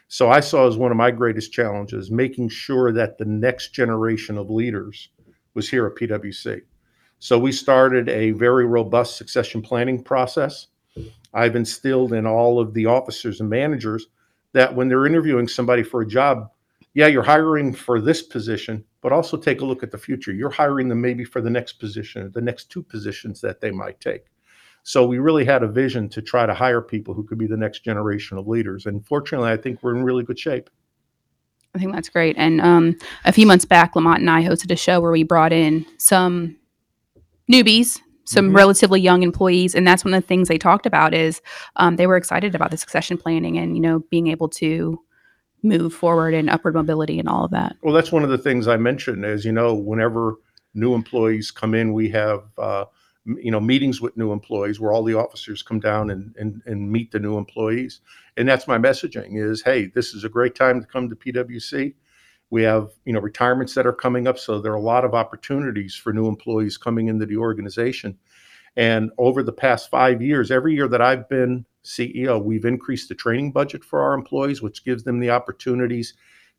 So 0.08 0.30
I 0.30 0.40
saw 0.40 0.68
as 0.68 0.76
one 0.76 0.90
of 0.90 0.96
my 0.96 1.10
greatest 1.10 1.52
challenges 1.52 2.10
making 2.10 2.48
sure 2.50 2.92
that 2.92 3.18
the 3.18 3.24
next 3.24 3.72
generation 3.72 4.38
of 4.38 4.50
leaders 4.50 5.08
was 5.54 5.68
here 5.68 5.86
at 5.86 5.94
PwC. 5.94 6.62
So 7.18 7.38
we 7.38 7.52
started 7.52 8.08
a 8.08 8.32
very 8.32 8.66
robust 8.66 9.16
succession 9.16 9.62
planning 9.62 10.02
process. 10.02 10.66
I've 11.32 11.56
instilled 11.56 12.12
in 12.12 12.26
all 12.26 12.60
of 12.60 12.74
the 12.74 12.86
officers 12.86 13.40
and 13.40 13.48
managers 13.48 14.06
that 14.52 14.74
when 14.74 14.88
they're 14.88 15.06
interviewing 15.06 15.48
somebody 15.48 15.82
for 15.82 16.02
a 16.02 16.06
job, 16.06 16.50
yeah, 16.92 17.08
you're 17.08 17.22
hiring 17.22 17.72
for 17.72 18.00
this 18.00 18.22
position, 18.22 18.84
but 19.00 19.12
also 19.12 19.36
take 19.36 19.60
a 19.60 19.64
look 19.64 19.82
at 19.82 19.90
the 19.90 19.98
future. 19.98 20.32
You're 20.32 20.50
hiring 20.50 20.88
them 20.88 21.00
maybe 21.00 21.24
for 21.24 21.40
the 21.40 21.50
next 21.50 21.74
position 21.74 22.30
the 22.32 22.40
next 22.40 22.70
two 22.70 22.82
positions 22.82 23.40
that 23.40 23.60
they 23.60 23.70
might 23.70 24.00
take. 24.00 24.26
So 24.84 25.06
we 25.06 25.18
really 25.18 25.46
had 25.46 25.62
a 25.62 25.66
vision 25.66 26.10
to 26.10 26.20
try 26.20 26.44
to 26.44 26.52
hire 26.52 26.82
people 26.82 27.14
who 27.14 27.24
could 27.24 27.38
be 27.38 27.46
the 27.46 27.56
next 27.56 27.80
generation 27.84 28.36
of 28.36 28.46
leaders. 28.46 28.84
And 28.84 29.04
fortunately, 29.04 29.50
I 29.50 29.56
think 29.56 29.82
we're 29.82 29.96
in 29.96 30.04
really 30.04 30.22
good 30.24 30.38
shape. 30.38 30.68
I 31.74 31.78
think 31.78 31.92
that's 31.92 32.10
great. 32.10 32.36
And 32.38 32.60
um, 32.60 32.96
a 33.24 33.32
few 33.32 33.46
months 33.46 33.64
back, 33.64 33.96
Lamont 33.96 34.20
and 34.20 34.30
I 34.30 34.42
hosted 34.42 34.70
a 34.70 34.76
show 34.76 35.00
where 35.00 35.10
we 35.10 35.22
brought 35.22 35.52
in 35.54 35.86
some 35.96 36.56
newbies, 37.50 37.98
some 38.24 38.50
Mhm. 38.50 38.56
relatively 38.56 39.00
young 39.00 39.22
employees, 39.22 39.74
and 39.74 39.86
that's 39.86 40.04
one 40.04 40.12
of 40.14 40.22
the 40.22 40.26
things 40.26 40.48
they 40.48 40.58
talked 40.58 40.84
about 40.86 41.14
is 41.14 41.40
um, 41.76 41.96
they 41.96 42.06
were 42.06 42.16
excited 42.16 42.54
about 42.54 42.70
the 42.70 42.76
succession 42.76 43.16
planning 43.16 43.58
and 43.58 43.74
you 43.74 43.82
know 43.82 44.00
being 44.10 44.28
able 44.28 44.48
to 44.48 45.00
move 45.62 45.94
forward 45.94 46.34
and 46.34 46.50
upward 46.50 46.74
mobility 46.74 47.18
and 47.18 47.28
all 47.28 47.44
of 47.44 47.50
that. 47.50 47.74
Well, 47.82 47.94
that's 47.94 48.12
one 48.12 48.22
of 48.22 48.28
the 48.28 48.38
things 48.38 48.68
I 48.68 48.76
mentioned. 48.76 49.24
As 49.24 49.46
you 49.46 49.52
know, 49.52 49.74
whenever 49.74 50.34
new 50.74 50.94
employees 50.94 51.50
come 51.50 51.74
in, 51.74 51.92
we 51.94 52.10
have 52.10 52.44
uh, 52.58 52.84
you 53.26 53.50
know 53.50 53.60
meetings 53.60 54.00
with 54.00 54.16
new 54.16 54.32
employees 54.32 54.80
where 54.80 54.92
all 54.92 55.02
the 55.02 55.18
officers 55.18 55.62
come 55.62 55.80
down 55.80 56.10
and, 56.10 56.34
and 56.36 56.62
and 56.66 56.90
meet 56.90 57.10
the 57.10 57.18
new 57.18 57.38
employees. 57.38 58.00
And 58.36 58.48
that's 58.48 58.68
my 58.68 58.78
messaging: 58.78 59.42
is 59.42 59.62
hey, 59.62 59.86
this 59.86 60.14
is 60.14 60.24
a 60.24 60.28
great 60.28 60.54
time 60.54 60.80
to 60.80 60.86
come 60.86 61.08
to 61.08 61.16
PwC. 61.16 61.94
We 62.50 62.62
have 62.62 62.90
you 63.04 63.12
know 63.12 63.20
retirements 63.20 63.74
that 63.74 63.86
are 63.86 63.92
coming 63.92 64.26
up, 64.26 64.38
so 64.38 64.60
there 64.60 64.72
are 64.72 64.76
a 64.76 64.80
lot 64.80 65.04
of 65.04 65.14
opportunities 65.14 65.94
for 65.94 66.12
new 66.12 66.28
employees 66.28 66.76
coming 66.76 67.08
into 67.08 67.26
the 67.26 67.36
organization. 67.36 68.18
And 68.76 69.10
over 69.18 69.42
the 69.42 69.52
past 69.52 69.88
five 69.88 70.20
years, 70.20 70.50
every 70.50 70.74
year 70.74 70.88
that 70.88 71.00
I've 71.00 71.28
been 71.28 71.64
CEO, 71.84 72.42
we've 72.42 72.64
increased 72.64 73.08
the 73.08 73.14
training 73.14 73.52
budget 73.52 73.84
for 73.84 74.02
our 74.02 74.14
employees, 74.14 74.62
which 74.62 74.84
gives 74.84 75.04
them 75.04 75.20
the 75.20 75.30
opportunities 75.30 76.14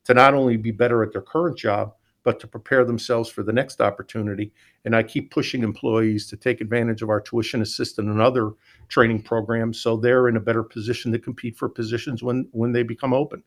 to 0.05 0.13
not 0.13 0.33
only 0.33 0.55
be 0.55 0.71
better 0.71 1.03
at 1.03 1.11
their 1.11 1.21
current 1.21 1.57
job, 1.57 1.93
but 2.25 2.39
to 2.41 2.47
prepare 2.47 2.83
themselves 2.83 3.29
for 3.29 3.43
the 3.43 3.53
next 3.53 3.79
opportunity. 3.79 4.51
And 4.83 4.95
I 4.95 5.03
keep 5.03 5.31
pushing 5.31 5.63
employees 5.63 6.27
to 6.27 6.35
take 6.35 6.59
advantage 6.59 7.01
of 7.01 7.09
our 7.09 7.21
tuition 7.21 7.61
assistant 7.61 8.09
and 8.09 8.19
other 8.19 8.51
training 8.89 9.21
programs 9.21 9.79
so 9.79 9.95
they're 9.95 10.27
in 10.27 10.35
a 10.35 10.41
better 10.41 10.63
position 10.63 11.13
to 11.13 11.19
compete 11.19 11.55
for 11.55 11.69
positions 11.69 12.21
when 12.21 12.49
when 12.51 12.73
they 12.73 12.83
become 12.83 13.13
open. 13.13 13.43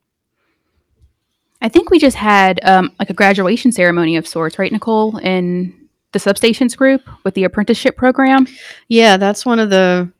I 1.60 1.68
think 1.68 1.90
we 1.90 1.98
just 1.98 2.16
had 2.16 2.60
um, 2.62 2.92
like 3.00 3.10
a 3.10 3.14
graduation 3.14 3.72
ceremony 3.72 4.16
of 4.16 4.28
sorts, 4.28 4.58
right, 4.60 4.70
Nicole, 4.70 5.18
in 5.18 5.88
the 6.12 6.20
substations 6.20 6.76
group 6.76 7.02
with 7.24 7.34
the 7.34 7.42
apprenticeship 7.42 7.96
program. 7.96 8.46
Yeah, 8.86 9.16
that's 9.16 9.44
one 9.44 9.58
of 9.58 9.70
the 9.70 10.10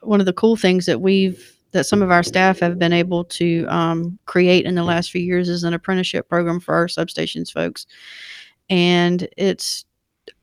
one 0.00 0.20
of 0.20 0.26
the 0.26 0.32
cool 0.32 0.56
things 0.56 0.86
that 0.86 1.00
we've 1.00 1.53
that 1.74 1.84
some 1.84 2.00
of 2.00 2.10
our 2.10 2.22
staff 2.22 2.58
have 2.60 2.78
been 2.78 2.92
able 2.92 3.24
to 3.24 3.66
um, 3.68 4.18
create 4.24 4.64
in 4.64 4.74
the 4.74 4.82
last 4.82 5.10
few 5.10 5.20
years 5.20 5.48
is 5.48 5.64
an 5.64 5.74
apprenticeship 5.74 6.28
program 6.28 6.58
for 6.58 6.74
our 6.74 6.86
substations 6.86 7.52
folks, 7.52 7.86
and 8.70 9.28
it's 9.36 9.84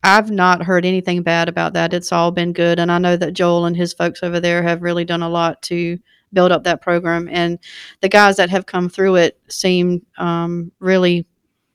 I've 0.03 0.29
not 0.29 0.63
heard 0.63 0.85
anything 0.85 1.23
bad 1.23 1.49
about 1.49 1.73
that. 1.73 1.93
It's 1.93 2.11
all 2.11 2.31
been 2.31 2.53
good, 2.53 2.79
and 2.79 2.91
I 2.91 2.99
know 2.99 3.17
that 3.17 3.33
Joel 3.33 3.65
and 3.65 3.75
his 3.75 3.93
folks 3.93 4.21
over 4.21 4.39
there 4.39 4.61
have 4.61 4.83
really 4.83 5.05
done 5.05 5.23
a 5.23 5.29
lot 5.29 5.61
to 5.63 5.97
build 6.33 6.51
up 6.51 6.63
that 6.63 6.81
program. 6.81 7.27
And 7.31 7.59
the 8.01 8.09
guys 8.09 8.37
that 8.37 8.49
have 8.49 8.65
come 8.65 8.89
through 8.89 9.15
it 9.15 9.39
seem 9.47 10.05
um, 10.17 10.71
really, 10.79 11.25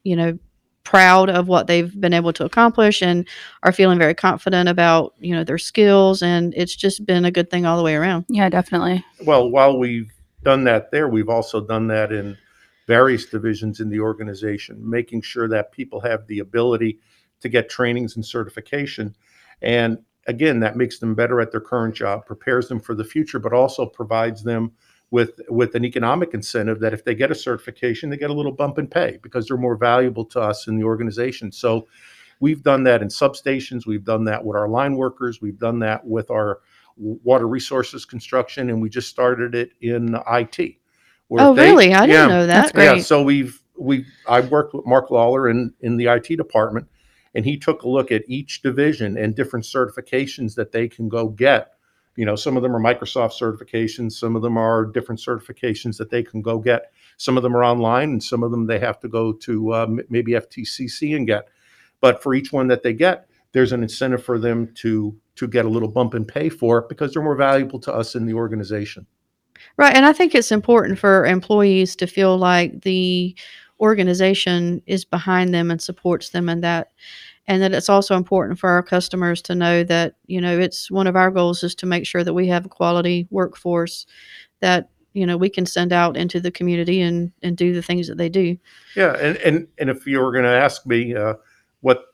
you 0.04 0.16
know, 0.16 0.38
proud 0.86 1.28
of 1.28 1.48
what 1.48 1.66
they've 1.66 2.00
been 2.00 2.14
able 2.14 2.32
to 2.32 2.44
accomplish 2.44 3.02
and 3.02 3.26
are 3.64 3.72
feeling 3.72 3.98
very 3.98 4.14
confident 4.14 4.68
about 4.68 5.12
you 5.18 5.34
know 5.34 5.42
their 5.42 5.58
skills 5.58 6.22
and 6.22 6.54
it's 6.56 6.76
just 6.76 7.04
been 7.04 7.24
a 7.24 7.30
good 7.30 7.50
thing 7.50 7.66
all 7.66 7.76
the 7.76 7.82
way 7.82 7.96
around 7.96 8.24
Yeah, 8.28 8.48
definitely. 8.48 9.04
Well, 9.24 9.50
while 9.50 9.78
we've 9.78 10.12
done 10.44 10.62
that 10.64 10.92
there, 10.92 11.08
we've 11.08 11.28
also 11.28 11.60
done 11.60 11.88
that 11.88 12.12
in 12.12 12.38
various 12.86 13.26
divisions 13.26 13.80
in 13.80 13.90
the 13.90 13.98
organization, 13.98 14.78
making 14.88 15.22
sure 15.22 15.48
that 15.48 15.72
people 15.72 16.00
have 16.00 16.24
the 16.28 16.38
ability 16.38 17.00
to 17.40 17.48
get 17.48 17.68
trainings 17.68 18.14
and 18.14 18.24
certification. 18.24 19.16
And 19.60 19.98
again, 20.28 20.60
that 20.60 20.76
makes 20.76 21.00
them 21.00 21.16
better 21.16 21.40
at 21.40 21.50
their 21.50 21.60
current 21.60 21.96
job, 21.96 22.26
prepares 22.26 22.68
them 22.68 22.78
for 22.78 22.94
the 22.94 23.04
future, 23.04 23.40
but 23.40 23.52
also 23.52 23.86
provides 23.86 24.44
them 24.44 24.70
with 25.10 25.40
with 25.48 25.74
an 25.74 25.84
economic 25.84 26.34
incentive 26.34 26.80
that 26.80 26.92
if 26.92 27.04
they 27.04 27.14
get 27.14 27.30
a 27.30 27.34
certification, 27.34 28.10
they 28.10 28.16
get 28.16 28.30
a 28.30 28.34
little 28.34 28.52
bump 28.52 28.78
in 28.78 28.86
pay 28.88 29.18
because 29.22 29.46
they're 29.46 29.56
more 29.56 29.76
valuable 29.76 30.24
to 30.24 30.40
us 30.40 30.66
in 30.66 30.76
the 30.76 30.84
organization. 30.84 31.52
So 31.52 31.86
we've 32.40 32.62
done 32.62 32.82
that 32.84 33.02
in 33.02 33.08
substations, 33.08 33.86
we've 33.86 34.04
done 34.04 34.24
that 34.24 34.44
with 34.44 34.56
our 34.56 34.68
line 34.68 34.96
workers, 34.96 35.40
we've 35.40 35.58
done 35.58 35.78
that 35.80 36.04
with 36.04 36.30
our 36.30 36.60
water 36.96 37.46
resources 37.46 38.04
construction, 38.04 38.70
and 38.70 38.80
we 38.80 38.88
just 38.88 39.08
started 39.08 39.54
it 39.54 39.70
in 39.80 40.14
IT. 40.28 40.78
oh 41.30 41.54
they- 41.54 41.70
really 41.70 41.92
i 41.92 42.06
didn't 42.06 42.28
know 42.28 42.46
that 42.46 42.62
That's 42.62 42.72
great. 42.72 42.84
yeah, 42.96 42.98
so 43.02 43.22
we've 43.22 43.60
we 43.78 44.06
I've 44.26 44.50
worked 44.50 44.74
with 44.74 44.86
Mark 44.86 45.10
Lawler 45.10 45.48
in 45.48 45.72
in 45.80 45.96
the 45.98 46.06
IT 46.06 46.36
department, 46.36 46.88
and 47.34 47.44
he 47.44 47.58
took 47.58 47.82
a 47.82 47.88
look 47.88 48.10
at 48.10 48.22
each 48.26 48.62
division 48.62 49.16
and 49.18 49.34
different 49.36 49.66
certifications 49.66 50.54
that 50.56 50.72
they 50.72 50.88
can 50.88 51.08
go 51.08 51.28
get. 51.28 51.75
You 52.16 52.24
know, 52.24 52.36
some 52.36 52.56
of 52.56 52.62
them 52.62 52.74
are 52.74 52.80
Microsoft 52.80 53.38
certifications, 53.38 54.12
some 54.12 54.36
of 54.36 54.42
them 54.42 54.56
are 54.56 54.86
different 54.86 55.20
certifications 55.20 55.96
that 55.98 56.10
they 56.10 56.22
can 56.22 56.42
go 56.42 56.58
get. 56.58 56.92
Some 57.18 57.36
of 57.36 57.42
them 57.42 57.56
are 57.56 57.64
online, 57.64 58.10
and 58.10 58.22
some 58.22 58.42
of 58.42 58.50
them 58.50 58.66
they 58.66 58.78
have 58.78 58.98
to 59.00 59.08
go 59.08 59.32
to 59.32 59.72
uh, 59.72 59.86
maybe 60.08 60.32
FTCC 60.32 61.14
and 61.14 61.26
get. 61.26 61.48
But 62.00 62.22
for 62.22 62.34
each 62.34 62.52
one 62.52 62.68
that 62.68 62.82
they 62.82 62.92
get, 62.92 63.28
there's 63.52 63.72
an 63.72 63.82
incentive 63.82 64.22
for 64.22 64.38
them 64.38 64.72
to 64.76 65.16
to 65.36 65.46
get 65.46 65.64
a 65.64 65.68
little 65.68 65.88
bump 65.88 66.14
in 66.14 66.24
pay 66.24 66.48
for 66.48 66.78
it 66.78 66.88
because 66.88 67.12
they're 67.12 67.22
more 67.22 67.36
valuable 67.36 67.78
to 67.80 67.92
us 67.92 68.14
in 68.14 68.26
the 68.26 68.34
organization. 68.34 69.06
Right. 69.76 69.94
And 69.94 70.06
I 70.06 70.12
think 70.12 70.34
it's 70.34 70.52
important 70.52 70.98
for 70.98 71.26
employees 71.26 71.96
to 71.96 72.06
feel 72.06 72.36
like 72.38 72.82
the 72.82 73.36
organization 73.80 74.82
is 74.86 75.04
behind 75.04 75.52
them 75.52 75.70
and 75.70 75.80
supports 75.80 76.30
them 76.30 76.48
and 76.48 76.64
that 76.64 76.92
and 77.48 77.62
that 77.62 77.72
it's 77.72 77.88
also 77.88 78.16
important 78.16 78.58
for 78.58 78.70
our 78.70 78.82
customers 78.82 79.40
to 79.42 79.54
know 79.54 79.84
that, 79.84 80.16
you 80.26 80.40
know, 80.40 80.58
it's 80.58 80.90
one 80.90 81.06
of 81.06 81.16
our 81.16 81.30
goals 81.30 81.62
is 81.62 81.74
to 81.76 81.86
make 81.86 82.06
sure 82.06 82.24
that 82.24 82.34
we 82.34 82.48
have 82.48 82.66
a 82.66 82.68
quality 82.68 83.26
workforce 83.30 84.06
that, 84.60 84.90
you 85.12 85.26
know, 85.26 85.36
we 85.36 85.48
can 85.48 85.64
send 85.64 85.92
out 85.92 86.16
into 86.16 86.40
the 86.40 86.50
community 86.50 87.00
and 87.00 87.32
and 87.42 87.56
do 87.56 87.72
the 87.72 87.82
things 87.82 88.08
that 88.08 88.18
they 88.18 88.28
do. 88.28 88.56
Yeah, 88.96 89.16
and 89.16 89.36
and 89.38 89.68
and 89.78 89.90
if 89.90 90.06
you 90.06 90.20
were 90.20 90.32
going 90.32 90.44
to 90.44 90.50
ask 90.50 90.84
me 90.86 91.14
uh, 91.14 91.34
what 91.80 92.04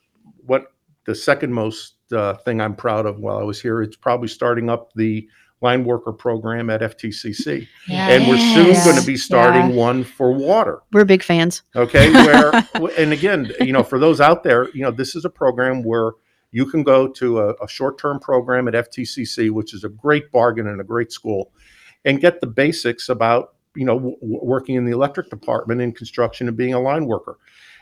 what 0.44 0.66
the 1.04 1.14
second 1.14 1.52
most 1.52 1.94
uh, 2.12 2.34
thing 2.34 2.60
I'm 2.60 2.76
proud 2.76 3.06
of 3.06 3.18
while 3.18 3.38
I 3.38 3.42
was 3.42 3.60
here, 3.60 3.82
it's 3.82 3.96
probably 3.96 4.28
starting 4.28 4.70
up 4.70 4.92
the 4.94 5.28
line 5.62 5.84
worker 5.84 6.12
program 6.12 6.68
at 6.70 6.80
FTCC, 6.82 7.66
and 7.88 8.26
we're 8.28 8.36
soon 8.36 8.66
Yes. 8.66 8.84
going 8.84 8.98
to 9.00 9.06
be 9.06 9.16
starting 9.16 9.70
Yeah. 9.70 9.76
one 9.76 10.04
for 10.04 10.32
water. 10.32 10.80
We're 10.92 11.04
big 11.04 11.22
fans. 11.22 11.62
Okay, 11.76 12.12
where 12.12 12.52
and 12.98 13.12
again, 13.12 13.52
you 13.60 13.72
know, 13.72 13.82
for 13.82 13.98
those 13.98 14.20
out 14.20 14.42
there, 14.42 14.68
you 14.74 14.82
know, 14.82 14.90
this 14.90 15.14
is 15.14 15.24
a 15.24 15.30
program 15.30 15.82
where 15.82 16.12
you 16.50 16.66
can 16.66 16.82
go 16.82 17.08
to 17.08 17.38
a, 17.40 17.54
a 17.62 17.68
short-term 17.68 18.18
program 18.18 18.68
at 18.68 18.74
FTCC, 18.74 19.50
which 19.50 19.72
is 19.72 19.84
a 19.84 19.88
great 19.88 20.30
bargain 20.32 20.66
and 20.66 20.80
a 20.80 20.84
great 20.84 21.10
school, 21.12 21.52
and 22.04 22.20
get 22.20 22.40
the 22.40 22.46
basics 22.46 23.08
about 23.08 23.54
you 23.74 23.84
know 23.86 23.94
w- 23.98 24.16
working 24.20 24.74
in 24.74 24.84
the 24.84 24.92
electric 24.92 25.30
department 25.30 25.80
in 25.80 25.92
construction 25.92 26.48
and 26.48 26.56
being 26.56 26.74
a 26.74 26.80
line 26.80 27.06
worker. 27.06 27.38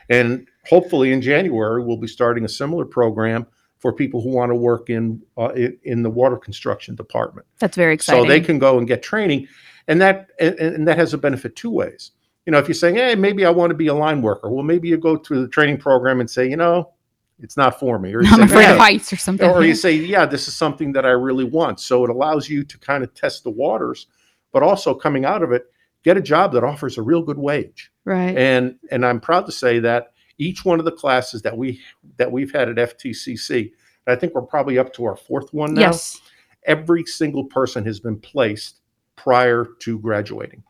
And 0.09 0.47
hopefully 0.69 1.11
in 1.11 1.21
January 1.21 1.83
we'll 1.83 1.97
be 1.97 2.07
starting 2.07 2.45
a 2.45 2.49
similar 2.49 2.85
program 2.85 3.45
for 3.81 3.91
people 3.91 4.21
who 4.21 4.29
want 4.29 4.51
to 4.51 4.55
work 4.55 4.89
in 4.89 5.21
uh, 5.37 5.49
in, 5.83 6.03
the 6.03 6.09
water 6.09 6.37
construction 6.37 6.95
department 6.95 7.45
That's 7.59 7.75
very 7.75 7.93
exciting. 7.95 8.23
so 8.23 8.27
they 8.29 8.39
can 8.39 8.59
go 8.59 8.77
and 8.77 8.87
get 8.87 9.01
training 9.03 9.47
and 9.87 9.99
that 10.01 10.29
and, 10.39 10.55
and 10.59 10.87
that 10.87 10.97
has 10.97 11.13
a 11.13 11.17
benefit 11.17 11.55
two 11.55 11.71
ways 11.71 12.11
you 12.45 12.51
know 12.51 12.59
if 12.59 12.67
you're 12.67 12.75
saying 12.75 12.95
hey 12.95 13.15
maybe 13.15 13.43
i 13.45 13.49
want 13.49 13.71
to 13.71 13.75
be 13.75 13.87
a 13.87 13.93
line 13.93 14.21
worker 14.21 14.49
well 14.51 14.63
maybe 14.63 14.87
you 14.87 14.97
go 14.97 15.17
to 15.17 15.41
the 15.41 15.47
training 15.47 15.77
program 15.77 16.19
and 16.19 16.29
say 16.29 16.47
you 16.49 16.55
know 16.57 16.91
it's 17.39 17.57
not 17.57 17.79
for 17.79 17.97
me 17.97 18.13
or 18.13 18.21
you 18.21 18.29
I'm 18.31 18.39
say, 18.39 18.43
afraid 18.45 18.61
"Yeah." 18.63 18.71
of 18.73 18.77
heights 18.77 19.11
or 19.11 19.15
something. 19.17 19.49
or 19.49 19.63
you 19.63 19.73
say 19.75 19.93
yeah 19.93 20.25
this 20.27 20.47
is 20.47 20.55
something 20.55 20.91
that 20.93 21.05
i 21.05 21.09
really 21.09 21.45
want 21.45 21.79
so 21.79 22.03
it 22.03 22.09
allows 22.11 22.47
you 22.47 22.63
to 22.63 22.77
kind 22.77 23.03
of 23.03 23.13
test 23.15 23.43
the 23.43 23.49
waters 23.49 24.05
but 24.53 24.61
also 24.63 24.93
coming 24.93 25.25
out 25.25 25.41
of 25.41 25.51
it 25.51 25.65
get 26.03 26.17
a 26.17 26.21
job 26.21 26.51
that 26.53 26.63
offers 26.63 26.97
a 26.97 27.01
real 27.01 27.23
good 27.23 27.37
wage 27.39 27.91
Right. 28.05 28.37
and 28.37 28.75
and 28.91 29.03
i'm 29.05 29.19
proud 29.19 29.45
to 29.47 29.51
say 29.51 29.79
that 29.79 30.13
each 30.41 30.65
one 30.65 30.79
of 30.79 30.85
the 30.85 30.91
classes 30.91 31.41
that 31.41 31.57
we 31.57 31.79
that 32.17 32.31
we've 32.31 32.51
had 32.51 32.69
at 32.69 32.97
ftcc 32.97 33.71
and 34.05 34.15
i 34.15 34.19
think 34.19 34.33
we're 34.33 34.41
probably 34.41 34.77
up 34.77 34.93
to 34.93 35.05
our 35.05 35.15
fourth 35.15 35.53
one 35.53 35.73
now 35.73 35.81
yes. 35.81 36.19
every 36.65 37.05
single 37.05 37.45
person 37.45 37.85
has 37.85 37.99
been 37.99 38.19
placed 38.19 38.81
prior 39.21 39.67
to 39.79 39.99
graduating. 39.99 40.63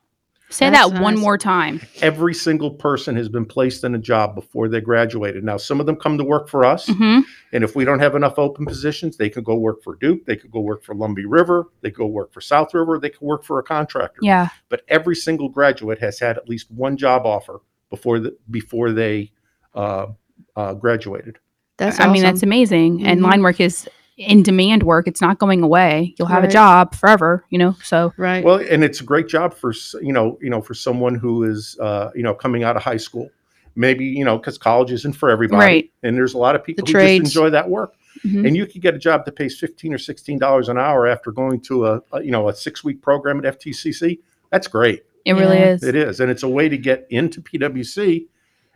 Say 0.50 0.70
That's 0.70 0.92
that 0.92 1.02
one 1.02 1.18
more 1.18 1.38
time. 1.38 1.80
Every 2.02 2.34
single 2.34 2.72
person 2.72 3.16
has 3.16 3.30
been 3.30 3.46
placed 3.46 3.86
in 3.86 3.96
a 3.96 3.98
job 3.98 4.36
before 4.36 4.68
they 4.68 4.82
graduated. 4.82 5.46
Now, 5.46 5.56
some 5.56 5.80
of 5.80 5.86
them 5.86 5.96
come 5.96 6.18
to 6.18 6.26
work 6.26 6.50
for 6.50 6.66
us, 6.66 6.88
hmm 6.88 7.20
and 7.54 7.66
if 7.66 7.76
we 7.76 7.84
don't 7.84 8.00
have 8.00 8.16
enough 8.16 8.40
open 8.40 8.66
positions, 8.66 9.18
they 9.18 9.30
could 9.30 9.44
go 9.44 9.56
work 9.56 9.84
for 9.84 9.96
Duke, 9.96 10.26
they 10.26 10.38
could 10.38 10.52
go 10.52 10.62
work 10.62 10.86
for 10.86 10.96
Lumbee 10.96 11.26
River, 11.28 11.66
they 11.82 11.90
could 11.90 11.98
go 11.98 12.08
work 12.08 12.32
for 12.32 12.40
South 12.40 12.74
River, 12.74 12.98
they 12.98 13.10
could 13.10 13.22
work 13.22 13.44
for 13.44 13.60
a 13.60 13.64
contractor. 13.64 14.20
Yeah. 14.22 14.48
But 14.70 14.84
every 14.88 15.18
single 15.18 15.50
graduate 15.50 16.00
has 16.00 16.20
had 16.20 16.38
at 16.38 16.48
least 16.48 16.72
one 16.72 16.96
job 16.96 17.26
offer 17.26 17.60
before 17.90 18.20
the, 18.20 18.38
before 18.50 18.94
they 18.94 19.34
uh, 19.74 20.08
uh, 20.56 20.74
graduated. 20.74 21.38
That's 21.78 22.00
I 22.00 22.12
mean, 22.12 22.22
that's 22.22 22.44
amazing. 22.44 23.06
And 23.06 23.20
Mhm. 23.22 23.24
line 23.24 23.42
work 23.42 23.60
is 23.60 23.88
in 24.18 24.44
demand 24.44 24.84
work. 24.84 25.08
It's 25.08 25.22
not 25.22 25.40
going 25.40 25.64
away. 25.64 26.14
You'll 26.20 26.28
have 26.28 26.44
Right. 26.44 26.50
a 26.50 26.54
job 26.54 26.94
forever, 26.94 27.44
you 27.50 27.58
know? 27.58 27.76
So, 27.82 28.14
right. 28.18 28.44
Well, 28.44 28.62
and 28.70 28.84
it's 28.84 29.02
a 29.02 29.04
great 29.04 29.28
job 29.28 29.54
for 29.54 29.74
you 30.02 30.14
know 30.14 30.38
you 30.42 30.50
know 30.50 30.62
for 30.62 30.74
someone 30.76 31.16
who 31.16 31.44
is 31.44 31.78
uh, 31.80 32.12
you 32.16 32.22
know 32.24 32.34
coming 32.36 32.64
out 32.64 32.76
of 32.76 32.84
high 32.84 32.98
school, 32.98 33.30
maybe 33.76 34.06
you 34.06 34.24
know 34.26 34.38
because 34.38 34.58
college 34.60 34.92
isn't 34.92 35.14
for 35.14 35.30
everybody, 35.32 35.66
Right. 35.66 35.92
and 36.04 36.16
there's 36.16 36.34
a 36.36 36.38
lot 36.38 36.56
of 36.56 36.64
people 36.64 36.86
who 36.86 36.92
trades. 36.92 37.24
just 37.24 37.36
enjoy 37.36 37.50
that 37.52 37.68
work, 37.70 37.94
mhm. 38.24 38.46
and 38.46 38.56
you 38.56 38.68
could 38.68 38.82
get 38.82 38.94
a 38.94 39.00
job 39.00 39.26
that 39.26 39.36
pays 39.36 39.58
fifteen 39.58 39.92
or 39.94 39.98
sixteen 39.98 40.38
dollars 40.38 40.70
an 40.70 40.78
hour 40.78 41.08
after 41.08 41.32
going 41.32 41.60
to 41.62 41.88
a, 41.88 42.02
a 42.14 42.22
you 42.22 42.30
know 42.32 42.50
a 42.50 42.54
six 42.54 42.84
week 42.84 43.02
program 43.02 43.40
at 43.44 43.46
FTCC. 43.60 44.20
That's 44.52 44.68
great. 44.68 45.04
it 45.26 45.34
really 45.34 45.58
is. 45.58 45.84
It 45.84 45.96
is, 45.96 46.20
and 46.20 46.30
it's 46.30 46.44
a 46.44 46.50
way 46.50 46.68
to 46.70 46.78
get 46.78 47.08
into 47.10 47.42
PwC, 47.42 48.26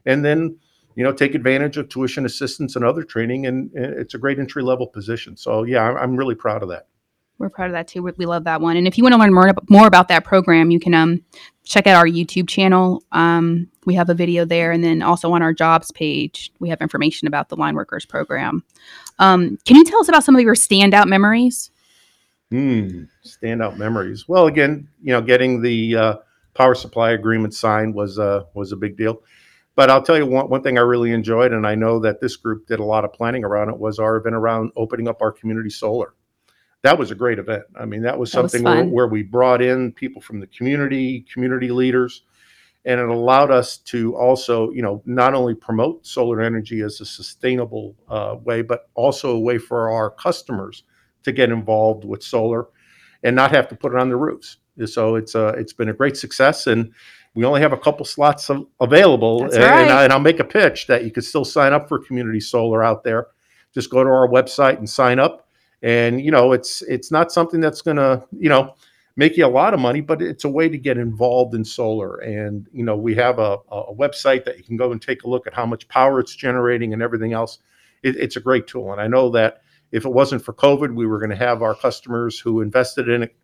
and 0.05 0.23
then 0.25 0.55
you 0.95 1.03
know 1.03 1.11
take 1.11 1.35
advantage 1.35 1.77
of 1.77 1.89
tuition 1.89 2.25
assistance 2.25 2.75
and 2.75 2.83
other 2.83 3.03
training, 3.03 3.45
and, 3.45 3.69
it's 3.75 4.13
a 4.13 4.17
great 4.17 4.39
entry 4.39 4.63
level 4.63 4.87
position. 4.87 5.37
So 5.37 5.63
yeah, 5.63 5.83
I'm, 5.83 6.15
really 6.15 6.35
proud 6.35 6.63
of 6.63 6.69
that. 6.69 6.87
We're 7.37 7.49
proud 7.49 7.67
of 7.67 7.73
that 7.73 7.87
too. 7.87 8.01
We, 8.01 8.25
love 8.25 8.45
that 8.45 8.61
one. 8.61 8.77
And 8.77 8.87
if 8.87 8.97
you 8.97 9.03
want 9.03 9.13
to 9.13 9.19
learn 9.19 9.33
more, 9.33 9.53
more 9.69 9.87
about 9.87 10.07
that 10.07 10.23
program, 10.23 10.71
you 10.71 10.79
can 10.79 10.93
um, 10.93 11.21
check 11.65 11.85
out 11.85 11.97
our 11.97 12.05
YouTube 12.05 12.47
channel. 12.47 13.03
Um, 13.11 13.69
we 13.85 13.93
have 13.95 14.09
a 14.09 14.13
video 14.13 14.45
there, 14.45 14.71
and 14.71 14.81
then 14.83 15.01
also 15.01 15.33
on 15.33 15.41
our 15.41 15.53
jobs 15.53 15.91
page, 15.91 16.51
we 16.59 16.69
have 16.69 16.81
information 16.81 17.27
about 17.27 17.49
the 17.49 17.57
line 17.57 17.75
workers 17.75 18.05
program. 18.05 18.63
Um, 19.19 19.57
can 19.65 19.75
you 19.75 19.83
tell 19.83 19.99
us 19.99 20.07
about 20.07 20.23
some 20.23 20.35
of 20.35 20.41
your 20.41 20.55
standout 20.55 21.07
memories? 21.07 21.71
Hmm, 22.51 23.03
standout 23.25 23.77
memories. 23.77 24.29
Well, 24.29 24.47
again, 24.47 24.87
you 25.01 25.11
know, 25.11 25.21
getting 25.21 25.61
the 25.61 25.95
uh, 25.95 26.15
power 26.53 26.73
supply 26.75 27.11
agreement 27.11 27.53
signed 27.53 27.95
was 27.95 28.17
uh, 28.17 28.43
was 28.53 28.71
a 28.71 28.77
big 28.77 28.97
deal. 28.97 29.21
But 29.75 29.89
I'll 29.89 30.01
tell 30.01 30.17
you 30.17 30.25
one, 30.25 30.49
one 30.49 30.63
thing 30.63 30.77
I 30.77 30.81
really 30.81 31.11
enjoyed, 31.11 31.51
and 31.51 31.67
I 31.67 31.75
know 31.75 31.99
that 31.99 32.21
this 32.21 32.37
group 32.37 32.67
did 32.67 32.79
a 32.79 32.83
lot 32.83 33.03
of 33.03 33.11
planning 33.11 33.43
around 33.43 33.69
it, 33.69 33.77
was 33.77 33.99
our 33.99 34.15
event 34.15 34.35
around 34.35 34.71
opening 34.75 35.07
up 35.07 35.21
our 35.21 35.31
community 35.31 35.69
solar. 35.69 36.13
That 36.81 36.97
was 36.97 37.11
a 37.11 37.15
great 37.15 37.39
event. 37.39 37.63
I 37.75 37.85
mean, 37.85 38.01
that 38.03 38.17
was 38.17 38.31
That 38.31 38.43
was 38.43 38.51
something 38.51 38.63
where, 38.63 38.83
fun. 38.83 38.91
where 38.91 39.07
we 39.07 39.23
brought 39.23 39.61
in 39.61 39.91
people 39.91 40.21
from 40.21 40.39
the 40.39 40.47
community, 40.47 41.25
community 41.31 41.69
leaders, 41.71 42.23
and 42.85 42.99
it 42.99 43.09
allowed 43.09 43.51
us 43.51 43.77
to 43.77 44.15
also, 44.15 44.69
you 44.69 44.83
know, 44.83 45.01
not 45.05 45.33
only 45.33 45.55
promote 45.55 46.05
solar 46.05 46.39
energy 46.39 46.81
as 46.81 47.01
a 47.01 47.05
sustainable 47.05 47.95
uh, 48.07 48.35
way, 48.43 48.61
but 48.61 48.87
also 48.93 49.35
a 49.35 49.39
way 49.39 49.57
for 49.57 49.89
our 49.89 50.11
customers 50.11 50.83
to 51.23 51.31
get 51.31 51.49
involved 51.49 52.05
with 52.05 52.21
solar 52.21 52.67
and 53.23 53.35
not 53.35 53.51
have 53.51 53.67
to 53.69 53.75
put 53.75 53.91
it 53.91 53.97
on 53.97 54.07
their 54.07 54.19
roofs. 54.19 54.57
So 54.85 55.15
it's 55.15 55.35
uh, 55.35 55.53
it's 55.57 55.73
been 55.73 55.89
a 55.89 55.93
great 55.93 56.15
success, 56.17 56.67
and 56.67 56.93
we 57.35 57.43
only 57.43 57.61
have 57.61 57.73
a 57.73 57.77
couple 57.77 58.05
slots 58.05 58.49
av- 58.49 58.65
available. 58.79 59.41
That's 59.41 59.55
and, 59.55 59.63
right. 59.63 59.91
I, 59.91 60.03
and 60.05 60.13
I'll 60.13 60.19
make 60.19 60.39
a 60.39 60.45
pitch 60.45 60.87
that 60.87 61.03
you 61.03 61.11
could 61.11 61.25
still 61.25 61.45
sign 61.45 61.73
up 61.73 61.87
for 61.87 61.99
community 61.99 62.39
solar 62.39 62.83
out 62.83 63.03
there. 63.03 63.27
Just 63.73 63.89
go 63.89 64.03
to 64.03 64.09
our 64.09 64.27
website 64.27 64.77
and 64.77 64.89
sign 64.89 65.19
up. 65.19 65.47
And 65.81 66.21
you 66.21 66.31
know, 66.31 66.53
it's 66.53 66.81
it's 66.83 67.11
not 67.11 67.31
something 67.31 67.59
that's 67.59 67.81
going 67.81 67.97
to 67.97 68.25
you 68.31 68.49
know 68.49 68.73
make 69.17 69.37
you 69.37 69.45
a 69.45 69.47
lot 69.47 69.73
of 69.73 69.79
money, 69.79 70.01
but 70.01 70.21
it's 70.21 70.45
a 70.45 70.49
way 70.49 70.67
to 70.69 70.77
get 70.77 70.97
involved 70.97 71.53
in 71.53 71.63
solar. 71.63 72.17
And 72.17 72.67
you 72.71 72.83
know, 72.83 72.95
we 72.95 73.13
have 73.15 73.37
a, 73.37 73.57
a 73.69 73.93
website 73.93 74.45
that 74.45 74.57
you 74.57 74.63
can 74.63 74.77
go 74.77 74.91
and 74.91 75.01
take 75.01 75.23
a 75.23 75.29
look 75.29 75.45
at 75.45 75.53
how 75.53 75.65
much 75.65 75.87
power 75.89 76.19
it's 76.19 76.35
generating 76.35 76.93
and 76.93 77.03
everything 77.03 77.33
else. 77.33 77.59
It, 78.01 78.15
it's 78.15 78.37
a 78.37 78.41
great 78.41 78.65
tool, 78.65 78.93
and 78.93 79.01
I 79.01 79.07
know 79.07 79.29
that 79.31 79.61
if 79.91 80.05
it 80.05 80.11
wasn't 80.11 80.43
for 80.43 80.53
COVID, 80.53 80.95
we 80.95 81.05
were 81.05 81.19
going 81.19 81.29
to 81.29 81.35
have 81.35 81.61
our 81.61 81.75
customers 81.75 82.39
who 82.39 82.61
invested 82.61 83.09
in 83.09 83.23
it 83.23 83.35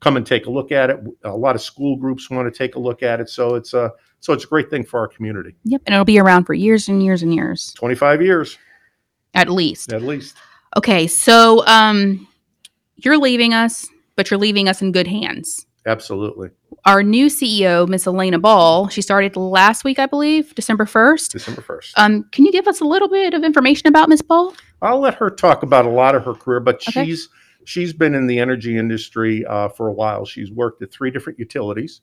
come 0.00 0.16
and 0.16 0.26
take 0.26 0.46
a 0.46 0.50
look 0.50 0.72
at 0.72 0.90
it. 0.90 0.98
A 1.24 1.30
lot 1.36 1.54
of 1.54 1.62
school 1.62 1.96
groups 1.96 2.28
want 2.30 2.52
to 2.52 2.56
take 2.56 2.74
a 2.74 2.78
look 2.78 3.02
at 3.02 3.20
it, 3.20 3.28
so 3.28 3.54
it's 3.54 3.74
a 3.74 3.92
so 4.20 4.32
it's 4.32 4.44
a 4.44 4.46
great 4.48 4.68
thing 4.70 4.84
for 4.84 5.00
our 5.00 5.08
community. 5.08 5.54
Yep, 5.64 5.82
and 5.86 5.94
it'll 5.94 6.04
be 6.04 6.18
around 6.18 6.44
for 6.44 6.54
years 6.54 6.88
and 6.88 7.02
years 7.02 7.22
and 7.22 7.34
years, 7.34 7.72
Twenty 7.74 7.94
five 7.94 8.20
years 8.22 8.58
at 9.34 9.48
least. 9.48 9.92
at 9.92 10.02
least. 10.02 10.36
Okay, 10.76 11.06
so 11.06 11.64
um, 11.66 12.26
you're 12.96 13.18
leaving 13.18 13.54
us, 13.54 13.86
but 14.16 14.30
you're 14.30 14.38
leaving 14.40 14.68
us 14.68 14.82
in 14.82 14.90
good 14.92 15.06
hands. 15.06 15.66
Absolutely, 15.86 16.50
Our 16.84 17.02
new 17.02 17.26
CEO, 17.28 17.88
Miss 17.88 18.04
Elaina 18.06 18.38
Ball, 18.38 18.88
she 18.88 19.00
started 19.00 19.34
last 19.34 19.82
week, 19.82 19.98
I 19.98 20.04
believe, 20.06 20.54
December 20.54 20.84
1st. 20.84 21.30
December 21.32 21.62
first. 21.62 21.98
Um, 21.98 22.24
can 22.32 22.44
you 22.44 22.52
give 22.52 22.68
us 22.68 22.80
a 22.80 22.84
little 22.84 23.08
bit 23.08 23.32
of 23.32 23.42
information 23.44 23.88
about 23.88 24.08
Miss 24.10 24.20
Ball? 24.20 24.52
I'll 24.82 25.00
let 25.00 25.14
her 25.14 25.30
talk 25.30 25.62
about 25.62 25.86
a 25.86 25.88
lot 25.90 26.14
of 26.14 26.24
her 26.26 26.34
career, 26.34 26.60
but 26.60 26.76
Okay. 26.88 27.06
she's 27.06 27.30
she's 27.64 27.92
been 27.92 28.14
in 28.14 28.26
the 28.26 28.38
energy 28.38 28.76
industry 28.76 29.44
uh, 29.46 29.68
for 29.68 29.88
a 29.88 29.92
while. 29.92 30.24
She's 30.24 30.50
worked 30.50 30.82
at 30.82 30.90
three 30.90 31.10
different 31.10 31.38
utilities. 31.38 32.00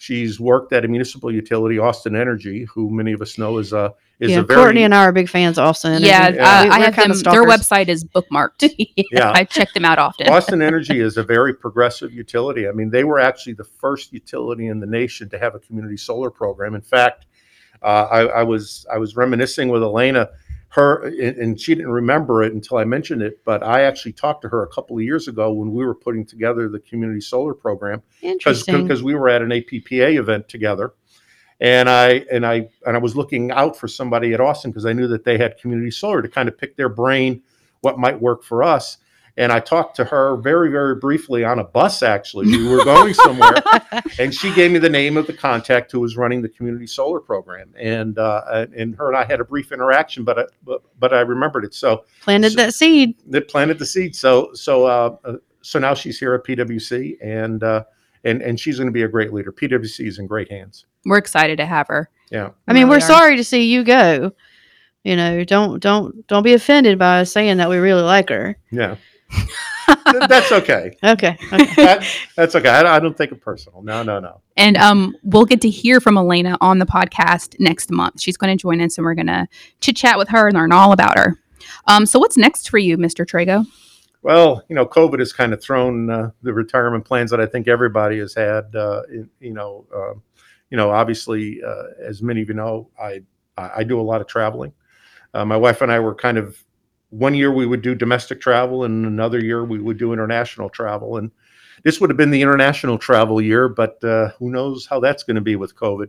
She's 0.00 0.38
worked 0.38 0.72
at 0.72 0.84
a 0.84 0.88
municipal 0.88 1.32
utility, 1.32 1.78
Austin 1.78 2.14
Energy, 2.14 2.64
who 2.72 2.88
many 2.88 3.12
of 3.12 3.20
us 3.20 3.36
know 3.36 3.58
is 3.58 3.72
a 3.72 3.92
is 4.20 4.30
yeah, 4.30 4.38
a 4.38 4.42
very 4.42 4.60
Courtney 4.60 4.82
and 4.84 4.94
I 4.94 5.04
are 5.04 5.12
big 5.12 5.28
fans 5.28 5.58
of 5.58 5.64
Austin. 5.64 5.90
Energy. 5.92 6.06
yeah, 6.06 6.28
Yeah. 6.28 6.42
uh, 6.42 6.72
I 6.72 6.80
have 6.80 6.94
kinda 6.94 7.14
them. 7.16 7.32
Their 7.32 7.44
website 7.44 7.88
is 7.88 8.04
bookmarked. 8.04 8.72
Yeah. 9.10 9.32
I 9.34 9.44
check 9.44 9.72
them 9.74 9.84
out 9.84 9.98
often. 9.98 10.28
Austin 10.28 10.60
Energy 10.62 11.00
is 11.00 11.16
a 11.16 11.22
very 11.24 11.54
progressive 11.54 12.12
utility. 12.12 12.68
I 12.68 12.72
mean, 12.72 12.90
they 12.90 13.04
were 13.04 13.18
actually 13.18 13.54
the 13.54 13.64
first 13.64 14.12
utility 14.12 14.66
in 14.68 14.80
the 14.80 14.86
nation 14.86 15.28
to 15.30 15.38
have 15.38 15.54
a 15.54 15.58
community 15.58 15.96
solar 15.96 16.30
program. 16.30 16.74
In 16.74 16.80
fact, 16.80 17.26
uh, 17.82 18.06
I, 18.10 18.20
I 18.26 18.42
was 18.42 18.86
I 18.92 18.98
was 18.98 19.16
reminiscing 19.16 19.68
with 19.68 19.82
Elaina, 19.82 20.30
her 20.70 21.06
and 21.06 21.58
she 21.58 21.74
didn't 21.74 21.90
remember 21.90 22.42
it 22.42 22.52
until 22.52 22.76
I 22.76 22.84
mentioned 22.84 23.22
it. 23.22 23.42
But 23.44 23.62
I 23.62 23.82
actually 23.82 24.12
talked 24.12 24.42
to 24.42 24.48
her 24.48 24.62
a 24.62 24.68
couple 24.68 24.96
of 24.96 25.02
years 25.02 25.26
ago 25.28 25.52
when 25.52 25.72
we 25.72 25.84
were 25.84 25.94
putting 25.94 26.26
together 26.26 26.68
the 26.68 26.80
community 26.80 27.20
solar 27.20 27.54
program 27.54 28.02
Interesting. 28.22 28.82
because 28.82 29.02
we 29.02 29.14
were 29.14 29.28
at 29.28 29.42
an 29.42 29.48
APPA 29.48 30.18
event 30.18 30.48
together, 30.48 30.92
and 31.60 31.88
I 31.88 32.24
and 32.30 32.46
I 32.46 32.68
and 32.86 32.96
I 32.96 32.98
was 32.98 33.16
looking 33.16 33.50
out 33.50 33.76
for 33.76 33.88
somebody 33.88 34.34
at 34.34 34.40
Austin 34.40 34.70
because 34.70 34.86
I 34.86 34.92
knew 34.92 35.08
that 35.08 35.24
they 35.24 35.38
had 35.38 35.58
community 35.58 35.90
solar 35.90 36.20
to 36.20 36.28
kind 36.28 36.48
of 36.48 36.58
pick 36.58 36.76
their 36.76 36.90
brain 36.90 37.42
what 37.80 37.98
might 37.98 38.20
work 38.20 38.42
for 38.42 38.62
us. 38.62 38.98
And 39.38 39.52
I 39.52 39.60
talked 39.60 39.94
to 39.96 40.04
her 40.04 40.36
very 40.36 40.68
very 40.70 40.96
briefly 40.96 41.44
on 41.44 41.60
a 41.60 41.64
bus. 41.64 42.02
Actually, 42.02 42.46
we 42.48 42.68
were 42.68 42.84
going 42.84 43.14
somewhere, 43.14 43.54
and 44.18 44.34
she 44.34 44.52
gave 44.52 44.72
me 44.72 44.78
the 44.80 44.88
name 44.90 45.16
of 45.16 45.26
the 45.28 45.32
contact 45.32 45.92
who 45.92 46.00
was 46.00 46.16
running 46.16 46.42
the 46.42 46.48
community 46.48 46.88
solar 46.88 47.20
program, 47.20 47.72
and 47.78 48.18
uh, 48.18 48.66
and 48.76 48.96
her 48.96 49.06
and 49.08 49.16
I 49.16 49.24
had 49.24 49.40
a 49.40 49.44
brief 49.44 49.70
interaction, 49.70 50.24
but 50.24 50.38
I, 50.40 50.44
but 50.64 50.82
but 50.98 51.14
I 51.14 51.20
remembered 51.20 51.64
it. 51.64 51.72
So 51.72 52.04
Planted 52.22 52.50
so- 52.50 52.56
that 52.56 52.74
seed. 52.74 53.14
that 53.28 53.48
planted 53.48 53.78
the 53.78 53.86
seed. 53.86 54.16
So 54.16 54.50
so 54.54 54.86
uh, 54.86 55.16
uh, 55.24 55.32
so 55.62 55.78
now 55.78 55.94
she's 55.94 56.18
here 56.18 56.34
at 56.34 56.42
PwC, 56.44 57.16
and 57.22 57.62
uh, 57.62 57.84
and 58.24 58.42
and 58.42 58.58
she's 58.58 58.76
going 58.78 58.88
to 58.88 58.92
be 58.92 59.02
a 59.04 59.08
great 59.08 59.32
leader. 59.32 59.52
PwC 59.52 60.06
is 60.08 60.18
in 60.18 60.26
great 60.26 60.50
hands. 60.50 60.84
We're 61.04 61.18
excited 61.18 61.58
to 61.58 61.66
have 61.66 61.86
her. 61.86 62.10
Yeah. 62.32 62.50
I 62.66 62.72
mean, 62.72 62.84
Really 62.88 62.90
we're 62.90 62.96
are. 62.96 63.00
sorry 63.08 63.36
to 63.36 63.44
see 63.44 63.72
you 63.72 63.84
go. 63.84 64.32
You 65.04 65.14
know, 65.14 65.44
don't 65.44 65.78
don't 65.80 66.26
don't 66.26 66.42
be 66.42 66.54
offended 66.54 66.98
by 66.98 67.20
us 67.20 67.30
saying 67.30 67.58
that 67.58 67.70
we 67.70 67.76
really 67.76 68.02
like 68.02 68.28
her. 68.30 68.56
Yeah, 68.72 68.96
Th- 68.96 68.98
that's 70.04 70.52
okay. 70.52 70.96
Okay. 71.02 71.36
okay. 71.52 71.66
That, 71.76 72.06
that's 72.36 72.54
okay. 72.54 72.68
I, 72.68 72.96
I 72.96 72.98
don't 72.98 73.16
take 73.16 73.32
it 73.32 73.40
personal. 73.40 73.82
No, 73.82 74.02
no, 74.02 74.20
no. 74.20 74.40
And 74.56 74.76
um, 74.76 75.16
we'll 75.22 75.44
get 75.44 75.60
to 75.62 75.70
hear 75.70 76.00
from 76.00 76.16
Elaina 76.16 76.56
on 76.60 76.78
the 76.78 76.86
podcast 76.86 77.58
next 77.60 77.90
month. 77.90 78.20
She's 78.20 78.36
going 78.36 78.56
to 78.56 78.60
join 78.60 78.80
us, 78.80 78.98
and 78.98 79.04
we're 79.04 79.14
going 79.14 79.28
to 79.28 79.46
chit 79.80 79.96
chat 79.96 80.18
with 80.18 80.28
her 80.28 80.48
and 80.48 80.56
learn 80.56 80.72
all 80.72 80.92
about 80.92 81.18
her. 81.18 81.38
Um, 81.86 82.06
so, 82.06 82.18
what's 82.18 82.36
next 82.36 82.68
for 82.68 82.78
you, 82.78 82.96
Mr. 82.96 83.24
Trego? 83.24 83.66
Well, 84.22 84.62
you 84.68 84.74
know, 84.74 84.84
COVID 84.84 85.20
has 85.20 85.32
kind 85.32 85.52
of 85.52 85.62
thrown 85.62 86.10
uh, 86.10 86.30
the 86.42 86.52
retirement 86.52 87.04
plans 87.04 87.30
that 87.30 87.40
I 87.40 87.46
think 87.46 87.68
everybody 87.68 88.18
has 88.18 88.34
had. 88.34 88.74
Uh, 88.74 89.02
in, 89.10 89.30
you 89.40 89.54
know, 89.54 89.86
um, 89.94 90.22
you 90.70 90.76
know, 90.76 90.90
obviously, 90.90 91.62
uh, 91.62 91.84
as 92.04 92.22
many 92.22 92.42
of 92.42 92.48
you 92.48 92.54
know, 92.54 92.90
I 93.00 93.22
I 93.56 93.70
I 93.76 93.84
do 93.84 94.00
a 94.00 94.02
lot 94.02 94.20
of 94.20 94.26
traveling. 94.26 94.72
Uh, 95.32 95.44
my 95.44 95.56
wife 95.56 95.82
and 95.82 95.92
I 95.92 96.00
were 96.00 96.14
kind 96.14 96.38
of 96.38 96.62
one 97.10 97.34
year 97.34 97.52
we 97.52 97.66
would 97.66 97.82
do 97.82 97.94
domestic 97.94 98.40
travel, 98.40 98.84
and 98.84 99.06
another 99.06 99.38
year 99.38 99.64
we 99.64 99.78
would 99.78 99.98
do 99.98 100.12
international 100.12 100.68
travel. 100.68 101.16
And 101.16 101.30
this 101.84 102.00
would 102.00 102.10
have 102.10 102.16
been 102.16 102.30
the 102.30 102.42
international 102.42 102.98
travel 102.98 103.40
year, 103.40 103.68
but 103.68 104.02
uh, 104.04 104.30
who 104.38 104.50
knows 104.50 104.86
how 104.86 105.00
that's 105.00 105.22
going 105.22 105.36
to 105.36 105.40
be 105.40 105.56
with 105.56 105.74
COVID. 105.76 106.08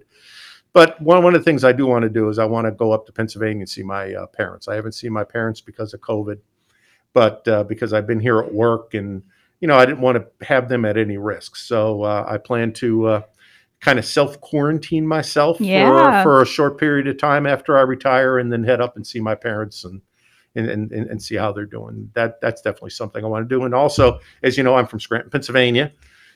But 0.74 1.02
one, 1.02 1.24
one 1.24 1.36
of 1.36 1.42
the 1.42 1.46
things 1.46 1.64
I 1.64 1.72
do 1.72 1.88
want 1.88 2.04
to 2.04 2.10
do 2.10 2.30
is 2.30 2.38
I 2.38 2.46
want 2.46 2.66
to 2.66 2.72
go 2.72 2.92
up 2.92 3.06
to 3.06 3.12
Pennsylvania 3.12 3.62
and 3.62 3.70
see 3.70 3.84
my 3.84 4.14
uh, 4.14 4.28
parents. 4.28 4.68
I 4.68 4.76
haven't 4.76 4.92
seen 4.92 5.12
my 5.12 5.24
parents 5.24 5.62
because 5.62 5.94
of 5.94 6.02
COVID 6.02 6.40
but 7.14 7.48
uh, 7.48 7.64
because 7.64 7.94
I've 7.94 8.08
been 8.08 8.20
here 8.20 8.40
at 8.40 8.54
work 8.54 8.94
and 8.94 9.24
you 9.60 9.68
know 9.68 9.76
I 9.78 9.86
didn't 9.86 10.02
want 10.02 10.18
to 10.18 10.46
have 10.46 10.70
them 10.70 10.86
at 10.86 10.98
any 10.98 11.18
risk, 11.18 11.56
so 11.56 12.04
uh, 12.04 12.26
I 12.28 12.38
plan 12.38 12.72
to 12.74 13.08
uh, 13.08 13.22
kind 13.82 14.00
of 14.00 14.06
self 14.06 14.40
quarantine 14.42 15.08
myself 15.08 15.60
Yeah. 15.60 16.24
for 16.24 16.24
for 16.24 16.42
a 16.42 16.46
short 16.46 16.78
period 16.78 17.08
of 17.08 17.18
time 17.18 17.46
after 17.46 17.78
I 17.78 17.82
retire, 17.82 18.38
and 18.38 18.52
then 18.52 18.64
head 18.64 18.82
up 18.82 18.96
and 18.96 19.06
see 19.06 19.20
my 19.20 19.36
parents 19.36 19.84
and. 19.84 20.02
And, 20.56 20.68
and, 20.68 20.92
and 20.92 21.22
see 21.22 21.36
how 21.36 21.52
they're 21.52 21.66
doing. 21.66 22.10
That 22.16 22.42
that's 22.42 22.62
definitely 22.62 22.90
something 22.90 23.24
I 23.24 23.28
want 23.28 23.48
to 23.48 23.56
do. 23.56 23.66
And 23.66 23.74
also, 23.74 24.20
as 24.42 24.58
you 24.58 24.64
know, 24.64 24.76
I'm 24.76 24.88
from 24.88 25.00
Scranton, 25.00 25.30
Pennsylvania. 25.30 25.94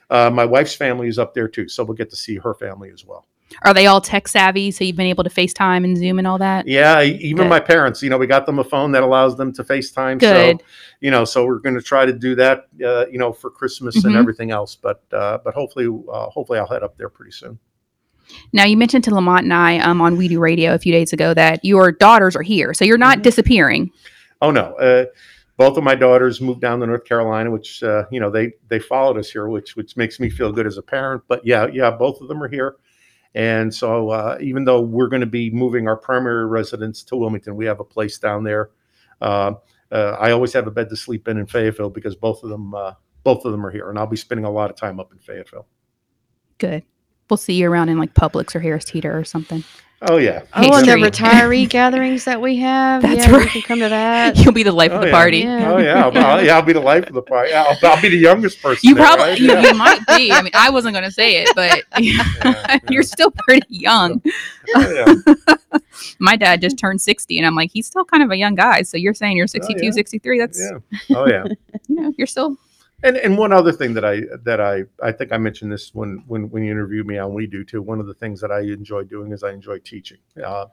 Uh, 0.10 0.30
my 0.30 0.45
wife's 0.45 0.76
family 0.76 1.08
is 1.08 1.17
up 1.17 1.34
there 1.34 1.47
too, 1.47 1.67
so 1.67 1.84
we'll 1.84 1.97
get 1.97 2.12
to 2.12 2.15
see 2.15 2.36
her 2.38 2.54
family 2.54 2.91
as 2.91 3.04
well. 3.04 3.26
Are 3.63 3.73
they 3.73 3.88
all 3.88 4.02
tech 4.02 4.28
savvy? 4.28 4.71
So 4.71 4.84
you've 4.84 4.95
been 4.95 5.08
able 5.08 5.23
to 5.23 5.30
FaceTime 5.30 5.84
and 5.84 5.97
Zoom 5.97 6.19
and 6.19 6.28
all 6.28 6.38
that? 6.38 6.67
Yeah, 6.67 7.02
even 7.02 7.38
Good. 7.45 7.49
my 7.49 7.60
parents, 7.60 8.02
you 8.04 8.10
know, 8.10 8.17
we 8.17 8.28
got 8.28 8.45
them 8.45 8.60
a 8.60 8.63
phone 8.63 8.91
that 8.93 9.04
allows 9.04 9.36
them 9.36 9.52
to 9.54 9.63
FaceTime. 9.63 10.19
Good. 10.19 10.60
So, 10.60 10.65
you 11.02 11.12
know, 11.12 11.26
so 11.26 11.45
we're 11.45 11.60
going 11.60 11.76
to 11.76 11.82
try 11.82 12.06
to 12.06 12.13
do 12.13 12.36
that, 12.36 12.67
uh, 12.86 13.06
you 13.12 13.17
know, 13.17 13.34
for 13.34 13.49
Christmas 13.49 13.97
Mhm. 13.97 14.06
and 14.06 14.15
everything 14.15 14.52
else. 14.52 14.76
But, 14.76 15.04
uh, 15.12 15.39
but 15.43 15.54
hopefully, 15.54 15.88
uh, 15.88 16.30
hopefully 16.30 16.60
I'll 16.60 16.67
head 16.67 16.84
up 16.84 16.97
there 16.97 17.10
pretty 17.10 17.32
soon. 17.32 17.58
Now, 18.51 18.65
you 18.65 18.77
mentioned 18.77 19.03
to 19.05 19.13
Lamont 19.13 19.43
and 19.43 19.53
I 19.53 19.79
um, 19.79 20.01
on 20.01 20.17
We 20.17 20.27
Do 20.27 20.39
Radio 20.39 20.73
a 20.73 20.79
few 20.79 20.91
days 20.91 21.13
ago 21.13 21.33
that 21.33 21.63
your 21.63 21.91
daughters 21.91 22.36
are 22.36 22.41
here. 22.41 22.73
So 22.73 22.86
you're 22.86 22.97
not 22.97 23.19
Mhm. 23.19 23.23
disappearing. 23.23 23.91
Oh 24.41 24.51
no, 24.51 24.73
uh, 24.75 25.05
both 25.57 25.77
of 25.77 25.83
my 25.83 25.95
daughters 25.95 26.41
moved 26.41 26.62
down 26.62 26.79
to 26.79 26.88
North 26.88 27.05
Carolina, 27.05 27.51
which, 27.51 27.83
uh, 27.83 28.05
you 28.12 28.19
know, 28.19 28.29
they, 28.29 28.53
they 28.69 28.79
followed 28.79 29.17
us 29.17 29.29
here, 29.29 29.47
which, 29.47 29.75
which 29.75 29.95
makes 29.95 30.19
me 30.19 30.29
feel 30.29 30.51
good 30.51 30.65
as 30.67 30.77
a 30.77 30.81
parent. 30.81 31.23
But 31.27 31.45
yeah, 31.45 31.67
yeah, 31.71 31.91
both 31.91 32.19
of 32.21 32.27
them 32.27 32.41
are 32.41 32.49
here. 32.49 32.75
And 33.36 33.73
so, 33.73 34.09
uh, 34.09 34.38
even 34.41 34.65
though 34.65 34.81
we're 34.81 35.07
going 35.07 35.21
to 35.21 35.25
be 35.25 35.49
moving 35.49 35.88
our 35.88 35.97
primary 35.97 36.45
residence 36.45 37.03
to 37.03 37.15
Wilmington, 37.15 37.55
we 37.55 37.65
have 37.65 37.79
a 37.79 37.83
place 37.83 38.17
down 38.19 38.43
there. 38.43 38.69
Uh, 39.21 39.53
uh, 39.91 40.17
I 40.19 40.31
always 40.31 40.53
have 40.53 40.67
a 40.67 40.71
bed 40.71 40.89
to 40.89 40.95
sleep 40.95 41.27
in 41.27 41.38
in 41.38 41.45
Fayetteville 41.45 41.89
because 41.89 42.15
both 42.15 42.43
of 42.43 42.49
them, 42.49 42.73
uh, 42.75 42.93
both 43.23 43.45
of 43.45 43.51
them 43.51 43.65
are 43.65 43.71
here, 43.71 43.89
and 43.89 43.97
I'll 43.97 44.07
be 44.07 44.17
spending 44.17 44.45
a 44.45 44.51
lot 44.51 44.69
of 44.69 44.75
time 44.75 44.99
up 44.99 45.12
in 45.12 45.19
Fayetteville. 45.19 45.67
Good. 46.57 46.83
We'll 47.34 47.38
see 47.38 47.56
you 47.56 47.67
around 47.67 47.89
in 47.89 47.98
like 47.98 48.13
Publix 48.13 48.54
or 48.54 48.60
Harris 48.60 48.86
Teeter 48.86 49.17
or 49.17 49.24
something. 49.24 49.63
Oh 50.04 50.17
yeah. 50.17 50.41
Hate 50.54 50.69
oh, 50.72 50.78
and 50.78 50.88
the 50.88 50.91
retiree 50.91 51.67
gatherings 51.78 52.26
that 52.26 52.39
we 52.39 52.58
have. 52.58 53.02
That's 53.02 53.26
yeah, 53.26 53.32
we 53.32 53.38
right. 53.39 53.50
can 53.50 53.62
come 53.63 53.80
to 53.80 53.89
that. 53.89 54.38
You'll 54.46 54.54
be 54.54 54.62
the 54.62 54.72
life 54.72 54.91
Oh, 54.91 54.98
of 54.98 55.02
the 55.02 55.08
oh, 55.08 55.10
yeah. 55.10 55.15
party. 55.15 55.38
Yeah. 55.39 55.72
Oh 55.72 55.78
yeah. 55.80 56.06
I'll, 56.06 56.15
I'll- 56.15 56.46
yeah, 56.46 56.56
I'll 56.58 56.62
be 56.62 56.74
the 56.74 56.80
life 56.80 57.08
of 57.08 57.13
the 57.15 57.24
party. 57.24 57.52
I'll, 57.52 57.76
I'll 57.82 58.00
be 58.00 58.10
the 58.10 58.17
youngest 58.17 58.62
person. 58.62 58.88
You 58.88 58.93
there, 58.93 59.04
probably 59.04 59.26
right? 59.30 59.39
you, 59.39 59.48
Yeah. 59.48 59.62
you 59.72 59.74
might 59.74 60.06
be. 60.15 60.32
I 60.32 60.43
mean, 60.43 60.52
I 60.54 60.69
wasn't 60.69 60.93
going 60.93 61.06
to 61.06 61.12
say 61.12 61.43
it, 61.43 61.50
but 61.56 61.82
yeah. 61.98 62.78
you're 62.91 63.02
still 63.02 63.32
pretty 63.32 63.65
young. 63.67 64.22
Yeah. 64.67 65.15
My 66.19 66.36
dad 66.36 66.62
just 66.62 66.78
turned 66.78 67.02
60 67.02 67.39
and 67.39 67.48
I'm 67.48 67.56
like, 67.56 67.72
he's 67.74 67.88
still 67.88 68.06
kind 68.06 68.22
of 68.22 68.30
a 68.30 68.38
young 68.38 68.54
guy. 68.54 68.84
So 68.84 68.96
you're 68.96 69.15
saying 69.15 69.38
you're 69.38 69.48
62, 69.48 69.86
yeah. 69.86 69.89
63. 69.91 70.38
That's, 70.38 70.62
yeah. 71.10 71.17
Oh 71.17 71.26
yeah. 71.26 71.46
you 71.88 71.96
know, 71.96 72.13
you're 72.15 72.28
still 72.28 72.58
And 73.04 73.18
and 73.18 73.38
one 73.38 73.52
other 73.52 73.74
thing 73.74 73.94
that 73.96 74.06
I 74.06 74.22
that 74.44 74.62
I 74.62 74.86
I 75.02 75.12
think 75.12 75.34
I 75.34 75.38
mentioned 75.38 75.72
this 75.72 75.94
when 75.94 76.24
when 76.28 76.50
when 76.50 76.63
you 76.63 76.72
interviewed 76.72 77.06
me 77.06 77.18
on 77.18 77.34
We 77.34 77.48
Do 77.48 77.63
too. 77.66 77.82
One 77.82 78.00
of 78.00 78.08
the 78.08 78.13
things 78.13 78.39
that 78.42 78.52
I 78.52 78.62
enjoy 78.62 79.04
doing 79.04 79.34
is 79.34 79.44
I 79.44 79.52
enjoy 79.52 79.80
teaching. 79.80 80.20
Uh, 80.44 80.68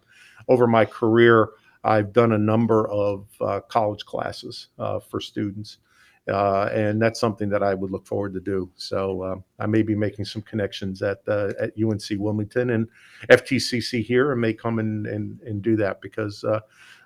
over 0.49 0.69
my 0.69 0.85
career, 0.85 1.51
I've 1.83 2.12
done 2.12 2.33
a 2.33 2.38
number 2.38 2.88
of 2.88 3.27
uh, 3.40 3.61
college 3.61 4.05
classes 4.05 4.69
uh, 4.79 5.01
for 5.01 5.21
students, 5.21 5.79
and 6.26 7.00
that's 7.00 7.18
something 7.18 7.48
that 7.48 7.62
I 7.62 7.74
would 7.74 7.90
look 7.90 8.06
forward 8.06 8.35
to 8.35 8.40
do. 8.40 8.70
So 8.76 9.22
uh, 9.22 9.37
I 9.59 9.66
may 9.66 9.83
be 9.83 9.94
making 9.94 10.24
some 10.24 10.42
connections 10.42 11.02
at 11.02 11.18
uh, 11.26 11.52
at 11.61 11.72
UNC 11.83 12.02
Wilmington 12.12 12.70
and 12.70 12.88
FTCC 13.28 14.04
here, 14.04 14.33
and 14.33 14.40
may 14.40 14.52
come 14.52 14.78
and 14.78 15.06
and, 15.06 15.40
and 15.42 15.62
do 15.62 15.76
that 15.76 16.00
because. 16.00 16.44
Uh, 16.44 16.61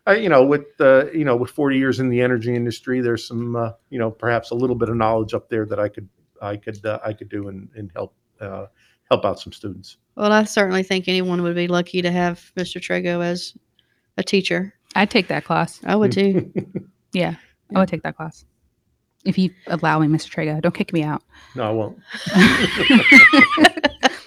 I, 0.07 0.17
you 0.17 0.29
know, 0.29 0.45
with 0.45 0.67
uh, 0.81 1.11
you 1.13 1.25
know, 1.25 1.35
with 1.35 1.51
40 1.51 1.79
years 1.79 1.99
in 1.99 2.11
the 2.11 2.21
energy 2.21 2.55
industry, 2.55 3.01
there's 3.01 3.27
some, 3.27 3.57
uh, 3.57 3.73
you 3.89 3.99
know, 3.99 4.11
perhaps 4.11 4.51
a 4.51 4.55
little 4.55 4.77
bit 4.77 4.91
of 4.91 4.97
knowledge 4.97 5.33
up 5.33 5.49
there 5.49 5.65
that 5.65 5.81
I 5.81 5.89
could, 5.89 6.09
I 6.43 6.57
could, 6.59 6.85
uh, 6.85 6.99
I 7.03 7.15
could 7.15 7.31
do 7.31 7.49
and, 7.49 7.71
and 7.75 7.91
help, 7.95 8.15
uh, 8.39 8.67
help 9.11 9.25
out 9.25 9.41
some 9.41 9.51
students. 9.53 9.97
Well, 10.17 10.31
I 10.31 10.45
certainly 10.45 10.83
think 10.83 11.09
anyone 11.09 11.43
would 11.43 11.57
be 11.57 11.69
lucky 11.69 12.03
to 12.03 12.11
have 12.11 12.53
Mr. 12.55 12.83
Trego 12.83 13.25
as 13.25 13.57
a 14.19 14.23
teacher. 14.23 14.75
I'd 14.95 15.11
take 15.11 15.29
that 15.29 15.45
class. 15.45 15.81
I 15.85 15.97
would 15.97 16.13
too. 16.13 16.53
Yeah, 17.13 17.37
I 17.73 17.79
would 17.79 17.89
take 17.89 18.03
that 18.03 18.17
class. 18.17 18.45
If 19.25 19.39
you 19.39 19.51
allow 19.69 19.99
me, 19.99 20.07
Mr. 20.07 20.31
Trego, 20.31 20.61
don't 20.61 20.75
kick 20.75 20.93
me 20.93 21.03
out. 21.03 21.23
No, 21.55 21.69
I 21.69 21.71
won't. 21.71 21.99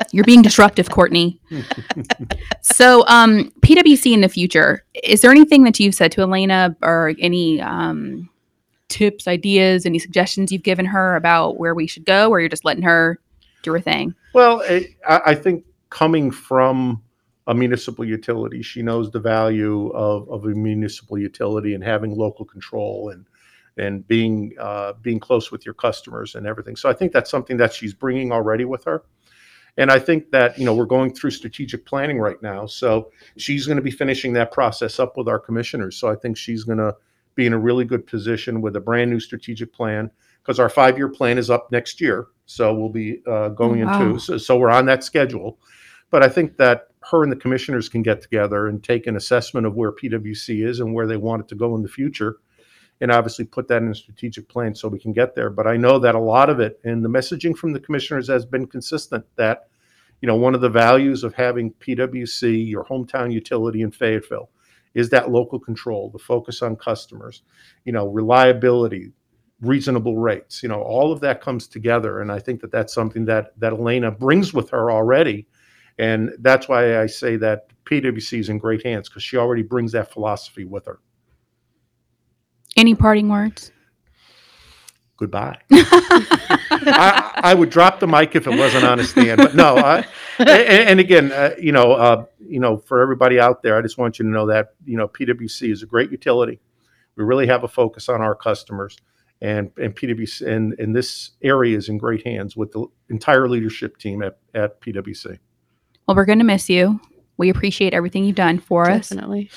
You're 0.12 0.24
being 0.24 0.42
disruptive, 0.42 0.90
Courtney. 0.90 1.40
so, 2.62 3.06
um, 3.08 3.52
PwC 3.62 4.14
in 4.14 4.22
the 4.22 4.30
future, 4.30 4.84
is 5.04 5.22
there 5.22 5.32
anything 5.32 5.64
that 5.64 5.80
you've 5.80 5.94
said 5.96 6.12
to 6.14 6.22
Elaina 6.22 6.76
or 6.82 7.14
any 7.20 7.62
um, 7.62 8.30
tips, 8.90 9.28
ideas, 9.28 9.86
any 9.86 10.00
suggestions 10.00 10.52
you've 10.52 10.64
given 10.64 10.86
her 10.86 11.16
about 11.16 11.60
where 11.60 11.76
we 11.76 11.88
should 11.88 12.06
go, 12.06 12.30
or 12.30 12.40
you're 12.40 12.50
just 12.50 12.66
letting 12.66 12.84
her 12.84 13.20
do 13.64 13.74
her 13.74 13.82
thing? 13.82 14.16
Well, 14.34 14.62
it, 14.62 14.96
I, 15.08 15.22
I 15.28 15.36
think 15.36 15.66
coming 15.90 16.32
from 16.32 17.04
a 17.48 17.54
municipal 17.54 18.06
utility, 18.06 18.62
she 18.62 18.82
knows 18.82 19.12
the 19.12 19.20
value 19.20 19.90
of, 19.90 20.30
of 20.30 20.46
a 20.46 20.50
municipal 20.50 21.18
utility 21.18 21.74
and 21.74 21.84
having 21.84 22.16
local 22.16 22.46
control 22.46 23.10
and 23.10 23.26
and 23.78 24.08
being 24.08 24.54
uh, 24.60 24.94
being 25.02 25.20
close 25.20 25.52
with 25.52 25.66
your 25.66 25.74
customers 25.74 26.36
and 26.36 26.48
everything. 26.48 26.76
So 26.76 26.90
I 26.90 26.94
think 26.94 27.12
that's 27.12 27.30
something 27.30 27.58
that 27.58 27.74
she's 27.74 27.94
bringing 27.94 28.32
already 28.32 28.66
with 28.66 28.84
her. 28.86 29.04
And 29.78 29.92
I 29.92 30.00
think 30.00 30.32
that 30.32 30.58
you 30.58 30.66
know 30.66 30.74
we're 30.74 30.86
going 30.86 31.14
through 31.14 31.32
strategic 31.32 31.86
planning 31.86 32.20
right 32.20 32.42
now, 32.42 32.66
so 32.66 33.12
she's 33.38 33.66
going 33.68 33.78
to 33.78 33.84
be 33.84 33.92
finishing 33.92 34.34
that 34.34 34.52
process 34.52 35.00
up 35.00 35.18
with 35.18 35.28
our 35.28 35.40
commissioners. 35.40 35.98
So 35.98 36.10
I 36.10 36.16
think 36.16 36.38
she's 36.38 36.64
going 36.64 36.80
to 36.80 36.96
be 37.36 37.46
in 37.46 37.54
a 37.54 37.60
really 37.60 37.86
good 37.86 38.08
position 38.08 38.62
with 38.62 38.76
a 38.76 38.82
brand 38.82 39.12
new 39.12 39.20
strategic 39.20 39.72
plan 39.72 40.10
because 40.42 40.60
our 40.60 40.70
five 40.70 40.98
year 40.98 41.10
plan 41.10 41.38
is 41.38 41.50
up 41.50 41.72
next 41.72 42.02
year. 42.02 42.28
So 42.46 42.74
we'll 42.74 42.90
be 42.90 43.22
uh, 43.28 43.50
going 43.50 43.86
wow. 43.86 44.02
into 44.02 44.20
so, 44.20 44.38
so 44.38 44.58
we're 44.58 44.72
on 44.72 44.86
that 44.88 45.04
schedule. 45.04 45.60
But 46.10 46.24
I 46.24 46.30
think 46.30 46.58
that 46.58 46.88
her 47.12 47.24
and 47.24 47.32
the 47.32 47.38
commissioners 47.38 47.90
can 47.90 48.02
get 48.02 48.22
together 48.22 48.68
and 48.68 48.84
take 48.84 49.08
an 49.08 49.16
assessment 49.16 49.66
of 49.66 49.76
where 49.76 49.92
PwC 49.92 50.66
is 50.66 50.80
and 50.80 50.94
where 50.94 51.08
they 51.08 51.18
want 51.18 51.42
it 51.42 51.48
to 51.50 51.56
go 51.56 51.76
in 51.76 51.82
the 51.82 51.88
future, 51.88 52.38
and 53.02 53.12
obviously 53.12 53.46
put 53.46 53.68
that 53.68 53.82
in 53.82 53.90
a 53.90 53.96
strategic 53.96 54.48
plan 54.50 54.74
so 54.74 54.88
we 54.88 55.00
can 55.00 55.14
get 55.14 55.36
there. 55.36 55.50
But 55.50 55.68
I 55.68 55.78
know 55.78 56.00
that 56.00 56.16
a 56.16 56.20
lot 56.20 56.50
of 56.50 56.60
it 56.60 56.80
and 56.84 57.04
the 57.04 57.10
messaging 57.10 57.56
from 57.56 57.74
the 57.74 57.80
commissioners 57.80 58.28
has 58.28 58.46
been 58.46 58.68
consistent 58.68 59.26
that 59.36 59.68
you 60.22 60.28
know 60.28 60.36
one 60.36 60.56
of 60.56 60.62
the 60.62 60.70
values 60.70 61.24
of 61.24 61.34
having 61.34 61.74
PwC, 61.74 62.68
your 62.68 62.86
hometown 62.86 63.32
utility 63.32 63.82
in 63.82 63.92
Fayetteville, 63.92 64.50
is 64.94 65.10
that 65.12 65.32
local 65.32 65.60
control, 65.60 66.10
the 66.10 66.20
focus 66.20 66.62
on 66.62 66.76
customers, 66.76 67.44
you 67.86 67.92
know, 67.92 68.08
reliability, 68.08 69.12
reasonable 69.62 70.18
rates. 70.18 70.64
You 70.64 70.70
know, 70.70 70.82
all 70.82 71.12
of 71.12 71.20
that 71.20 71.40
comes 71.42 71.68
together, 71.68 72.22
and 72.22 72.32
I 72.32 72.40
think 72.40 72.62
that 72.62 72.72
that's 72.72 72.94
something 72.94 73.26
that 73.26 73.54
that 73.60 73.74
Elaina 73.74 74.12
brings 74.12 74.54
with 74.54 74.72
her 74.72 74.90
already, 74.92 75.48
and 76.00 76.32
that's 76.40 76.68
why 76.68 77.00
I 77.00 77.06
say 77.06 77.38
that 77.38 77.68
PwC 77.86 78.40
is 78.40 78.50
in 78.50 78.58
great 78.58 78.84
hands 78.84 79.08
because 79.08 79.24
she 79.24 79.38
already 79.38 79.64
brings 79.64 79.92
that 79.92 80.12
philosophy 80.12 80.66
with 80.66 80.86
her. 80.88 81.00
Any 82.78 82.94
parting 82.94 83.28
words? 83.28 83.72
Goodbye. 85.18 85.58
I, 85.72 87.32
I 87.44 87.54
would 87.56 87.72
drop 87.72 88.00
the 88.00 88.08
mic 88.08 88.36
if 88.36 88.46
it 88.46 88.56
wasn't 88.56 88.86
on 88.86 89.00
a 89.00 89.04
stand, 89.04 89.38
but 89.38 89.56
no. 89.56 89.76
I, 89.76 90.06
and, 90.38 90.50
and 90.90 91.00
again, 91.00 91.32
uh, 91.32 91.56
you 91.60 91.72
know, 91.72 91.94
uh, 91.94 92.26
you 92.40 92.60
know, 92.60 92.78
for 92.78 93.02
everybody 93.02 93.40
out 93.40 93.64
there, 93.64 93.76
I 93.76 93.82
just 93.82 93.98
want 93.98 94.20
you 94.20 94.26
to 94.26 94.30
know 94.30 94.46
that 94.46 94.76
you 94.86 94.96
know 94.96 95.08
PwC 95.08 95.72
is 95.72 95.82
a 95.82 95.88
great 95.88 96.12
utility. 96.12 96.60
We 97.16 97.24
really 97.24 97.48
have 97.48 97.64
a 97.64 97.68
focus 97.68 98.10
on 98.10 98.22
our 98.22 98.36
customers, 98.36 98.96
and 99.42 99.72
and 99.78 99.96
PwC 99.96 100.48
and 100.48 100.76
and 100.80 100.96
this 100.96 101.32
area 101.42 101.76
is 101.76 101.90
in 101.90 101.98
great 101.98 102.26
hands 102.26 102.56
with 102.56 102.72
the 102.72 102.86
entire 103.10 103.50
leadership 103.50 103.98
team 103.98 104.22
at 104.22 104.38
at 104.54 104.80
PwC. 104.82 105.40
Well, 106.08 106.16
we're 106.16 106.26
going 106.26 106.40
to 106.40 106.46
miss 106.46 106.70
you. 106.70 107.00
We 107.38 107.50
appreciate 107.50 107.96
everything 107.96 108.24
you've 108.24 108.36
done 108.36 108.60
for 108.60 108.88
us. 108.88 109.10
Definitely. 109.10 109.50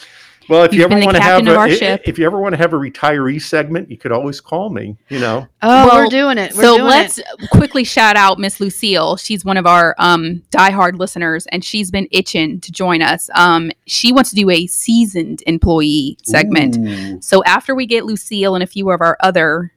Well, 0.51 0.65
if 0.65 0.73
you 0.73 0.81
You've 0.81 0.91
ever 0.91 1.05
want 1.05 1.17
to 1.17 1.23
have 1.23 1.47
a, 1.47 1.57
our 1.57 1.69
if 1.69 2.19
you 2.19 2.27
ever 2.27 2.41
want 2.41 2.55
to 2.55 2.57
have 2.57 2.73
a 2.73 2.77
retiree 2.77 3.41
segment, 3.41 3.89
you 3.89 3.97
could 3.97 4.11
always 4.11 4.41
call 4.41 4.69
me. 4.69 4.97
You 5.09 5.21
know, 5.21 5.47
Oh, 5.63 5.87
Well, 5.87 5.97
we're 5.99 6.09
doing 6.09 6.39
it. 6.39 6.57
We're 6.57 6.63
so 6.63 6.77
doing 6.79 6.89
let's 6.89 7.19
it. 7.19 7.27
quickly 7.53 7.85
shout 7.85 8.17
out 8.17 8.41
Miss 8.41 8.59
Lucille. 8.59 9.17
She's 9.17 9.45
one 9.45 9.57
of 9.57 9.65
our 9.65 9.95
um, 9.99 10.43
diehard 10.51 10.99
listeners, 10.99 11.47
and 11.53 11.65
she's 11.65 11.93
been 11.93 12.09
itching 12.11 12.59
to 12.63 12.73
join 12.73 13.01
us. 13.01 13.31
Um, 13.37 13.71
she 13.87 14.13
wants 14.13 14.31
to 14.31 14.37
do 14.37 14.51
a 14.51 14.67
seasoned 14.67 15.45
employee 15.47 16.19
segment. 16.25 16.79
Ooh. 16.79 17.23
So 17.23 17.45
after 17.45 17.77
we 17.77 17.87
get 17.87 18.05
Lucille 18.05 18.57
and 18.57 18.65
a 18.65 18.67
few 18.67 18.91
of 18.91 19.01
our 19.01 19.17
other 19.21 19.73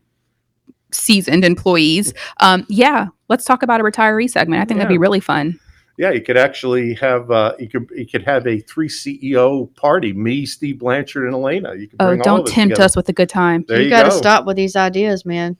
seasoned 0.91 1.45
employees, 1.45 2.15
um, 2.39 2.65
yeah, 2.67 3.09
let's 3.29 3.45
talk 3.45 3.61
about 3.61 3.79
a 3.79 3.83
retiree 3.83 4.27
segment. 4.27 4.59
I 4.59 4.65
think 4.65 4.79
that'd 4.79 4.89
be 4.89 4.97
really 4.97 5.19
fun. 5.19 5.59
Yeah, 5.97 6.09
you 6.11 6.21
could 6.21 6.37
actually 6.37 6.95
have 6.95 7.29
uh, 7.29 7.53
you 7.59 7.69
could 7.69 7.87
you 7.95 8.07
could 8.07 8.23
have 8.23 8.47
a 8.47 8.59
three 8.59 8.89
CEO 8.89 9.73
party. 9.75 10.11
Me, 10.13 10.45
Steve 10.45 10.79
Blanchard, 10.79 11.25
and 11.25 11.33
Elaina. 11.35 11.75
You 11.79 11.87
could 11.87 11.97
Oh, 11.99 12.07
bring 12.07 12.21
all 12.21 12.37
don't 12.37 12.47
of 12.47 12.53
tempt 12.53 12.71
together. 12.75 12.85
us 12.85 12.95
with 12.95 13.09
a 13.09 13.13
good 13.13 13.29
time, 13.29 13.63
There 13.67 13.77
you 13.77 13.83
you, 13.85 13.89
got 13.91 14.03
to 14.03 14.09
go. 14.09 14.17
stop 14.17 14.45
with 14.45 14.55
these 14.57 14.75
ideas, 14.75 15.23
man. 15.25 15.55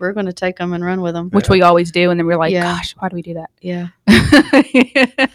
We're 0.00 0.12
going 0.12 0.26
to 0.26 0.32
take 0.32 0.56
them 0.56 0.72
and 0.72 0.82
run 0.84 1.02
with 1.02 1.12
them. 1.14 1.28
which 1.30 1.46
Yeah. 1.48 1.52
we 1.52 1.62
always 1.62 1.90
do, 1.92 2.10
and 2.10 2.18
then 2.18 2.26
we're 2.26 2.36
like, 2.38 2.52
Yeah. 2.52 2.62
gosh, 2.62 2.94
why 2.98 3.08
do 3.10 3.14
we 3.14 3.22
do 3.22 3.34
that? 3.34 3.50
Yeah. 3.60 3.88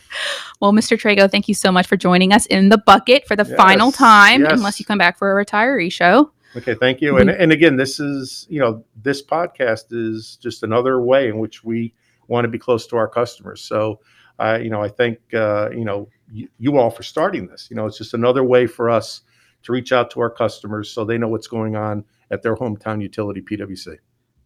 well, 0.59 0.73
Mr. 0.73 0.97
Trego, 0.99 1.29
thank 1.29 1.47
you 1.47 1.53
so 1.53 1.71
much 1.71 1.87
for 1.87 1.95
joining 1.95 2.33
us 2.33 2.45
in 2.47 2.69
the 2.69 2.77
bucket 2.77 3.27
for 3.27 3.35
the 3.35 3.45
final 3.45 3.91
time, 3.91 4.41
yes. 4.41 4.51
unless 4.53 4.79
you 4.79 4.85
come 4.85 4.97
back 4.97 5.17
for 5.17 5.39
a 5.39 5.45
retiree 5.45 5.91
show. 5.91 6.31
Okay, 6.55 6.73
thank 6.73 6.99
you. 7.01 7.17
And 7.17 7.29
and 7.29 7.51
again, 7.51 7.75
this 7.77 7.99
is 7.99 8.47
you 8.49 8.59
know 8.59 8.83
this 9.01 9.23
podcast 9.23 9.85
is 9.91 10.37
just 10.41 10.63
another 10.63 10.99
way 10.99 11.27
in 11.29 11.37
which 11.37 11.63
we 11.63 11.93
want 12.27 12.45
to 12.45 12.49
be 12.49 12.57
close 12.57 12.87
to 12.87 12.97
our 12.97 13.07
customers. 13.07 13.61
So, 13.61 13.99
I 14.39 14.59
you 14.59 14.69
know 14.69 14.81
I 14.81 14.87
thank 14.87 15.19
uh, 15.33 15.69
you 15.71 15.85
know 15.85 16.09
you, 16.31 16.47
you 16.57 16.77
all 16.77 16.89
for 16.89 17.03
starting 17.03 17.47
this. 17.47 17.67
You 17.69 17.75
know, 17.75 17.85
it's 17.85 17.97
just 17.97 18.13
another 18.13 18.43
way 18.43 18.67
for 18.67 18.89
us 18.89 19.21
to 19.63 19.71
reach 19.71 19.91
out 19.91 20.11
to 20.11 20.21
our 20.21 20.29
customers 20.29 20.89
so 20.89 21.03
they 21.03 21.17
know 21.17 21.27
what's 21.27 21.47
going 21.47 21.75
on 21.75 22.05
at 22.31 22.41
their 22.41 22.55
hometown 22.55 23.01
utility, 23.01 23.41
PwC. 23.41 23.97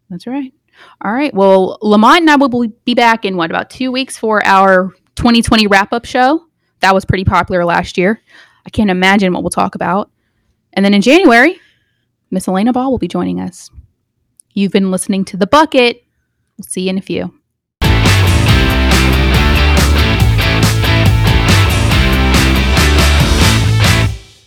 That's 0.10 0.28
right. 0.28 0.54
All 1.04 1.14
right. 1.14 1.34
Well, 1.34 1.78
Lamont 1.82 2.22
and 2.22 2.30
I 2.30 2.36
will 2.36 2.68
be 2.86 2.94
back 2.94 3.26
in 3.26 3.38
what 3.38 3.52
about 3.52 3.70
two 3.70 3.92
weeks 3.92 4.18
for 4.18 4.44
our 4.46 4.92
2020 5.16 5.68
wrap 5.68 5.94
up 5.94 6.06
show. 6.06 6.46
That 6.80 6.94
was 6.94 7.06
pretty 7.06 7.26
popular 7.26 7.64
last 7.64 7.98
year. 7.98 8.20
I 8.66 8.70
can't 8.70 8.90
imagine 8.90 9.34
what 9.34 9.44
we'll 9.44 9.50
talk 9.50 9.76
about. 9.76 10.10
And 10.74 10.84
then 10.84 10.94
in 10.94 11.02
January, 11.02 11.60
Miss 12.32 12.48
Elaina 12.48 12.74
Ball 12.74 12.90
will 12.90 12.98
be 12.98 13.08
joining 13.08 13.40
us. 13.40 13.70
You've 14.54 14.72
been 14.72 14.92
listening 14.92 15.26
to 15.26 15.38
The 15.38 15.48
Bucket. 15.48 16.04
We'll 16.58 16.66
see 16.68 16.82
you 16.82 16.90
in 16.90 16.98
a 16.98 17.02
few. 17.02 17.34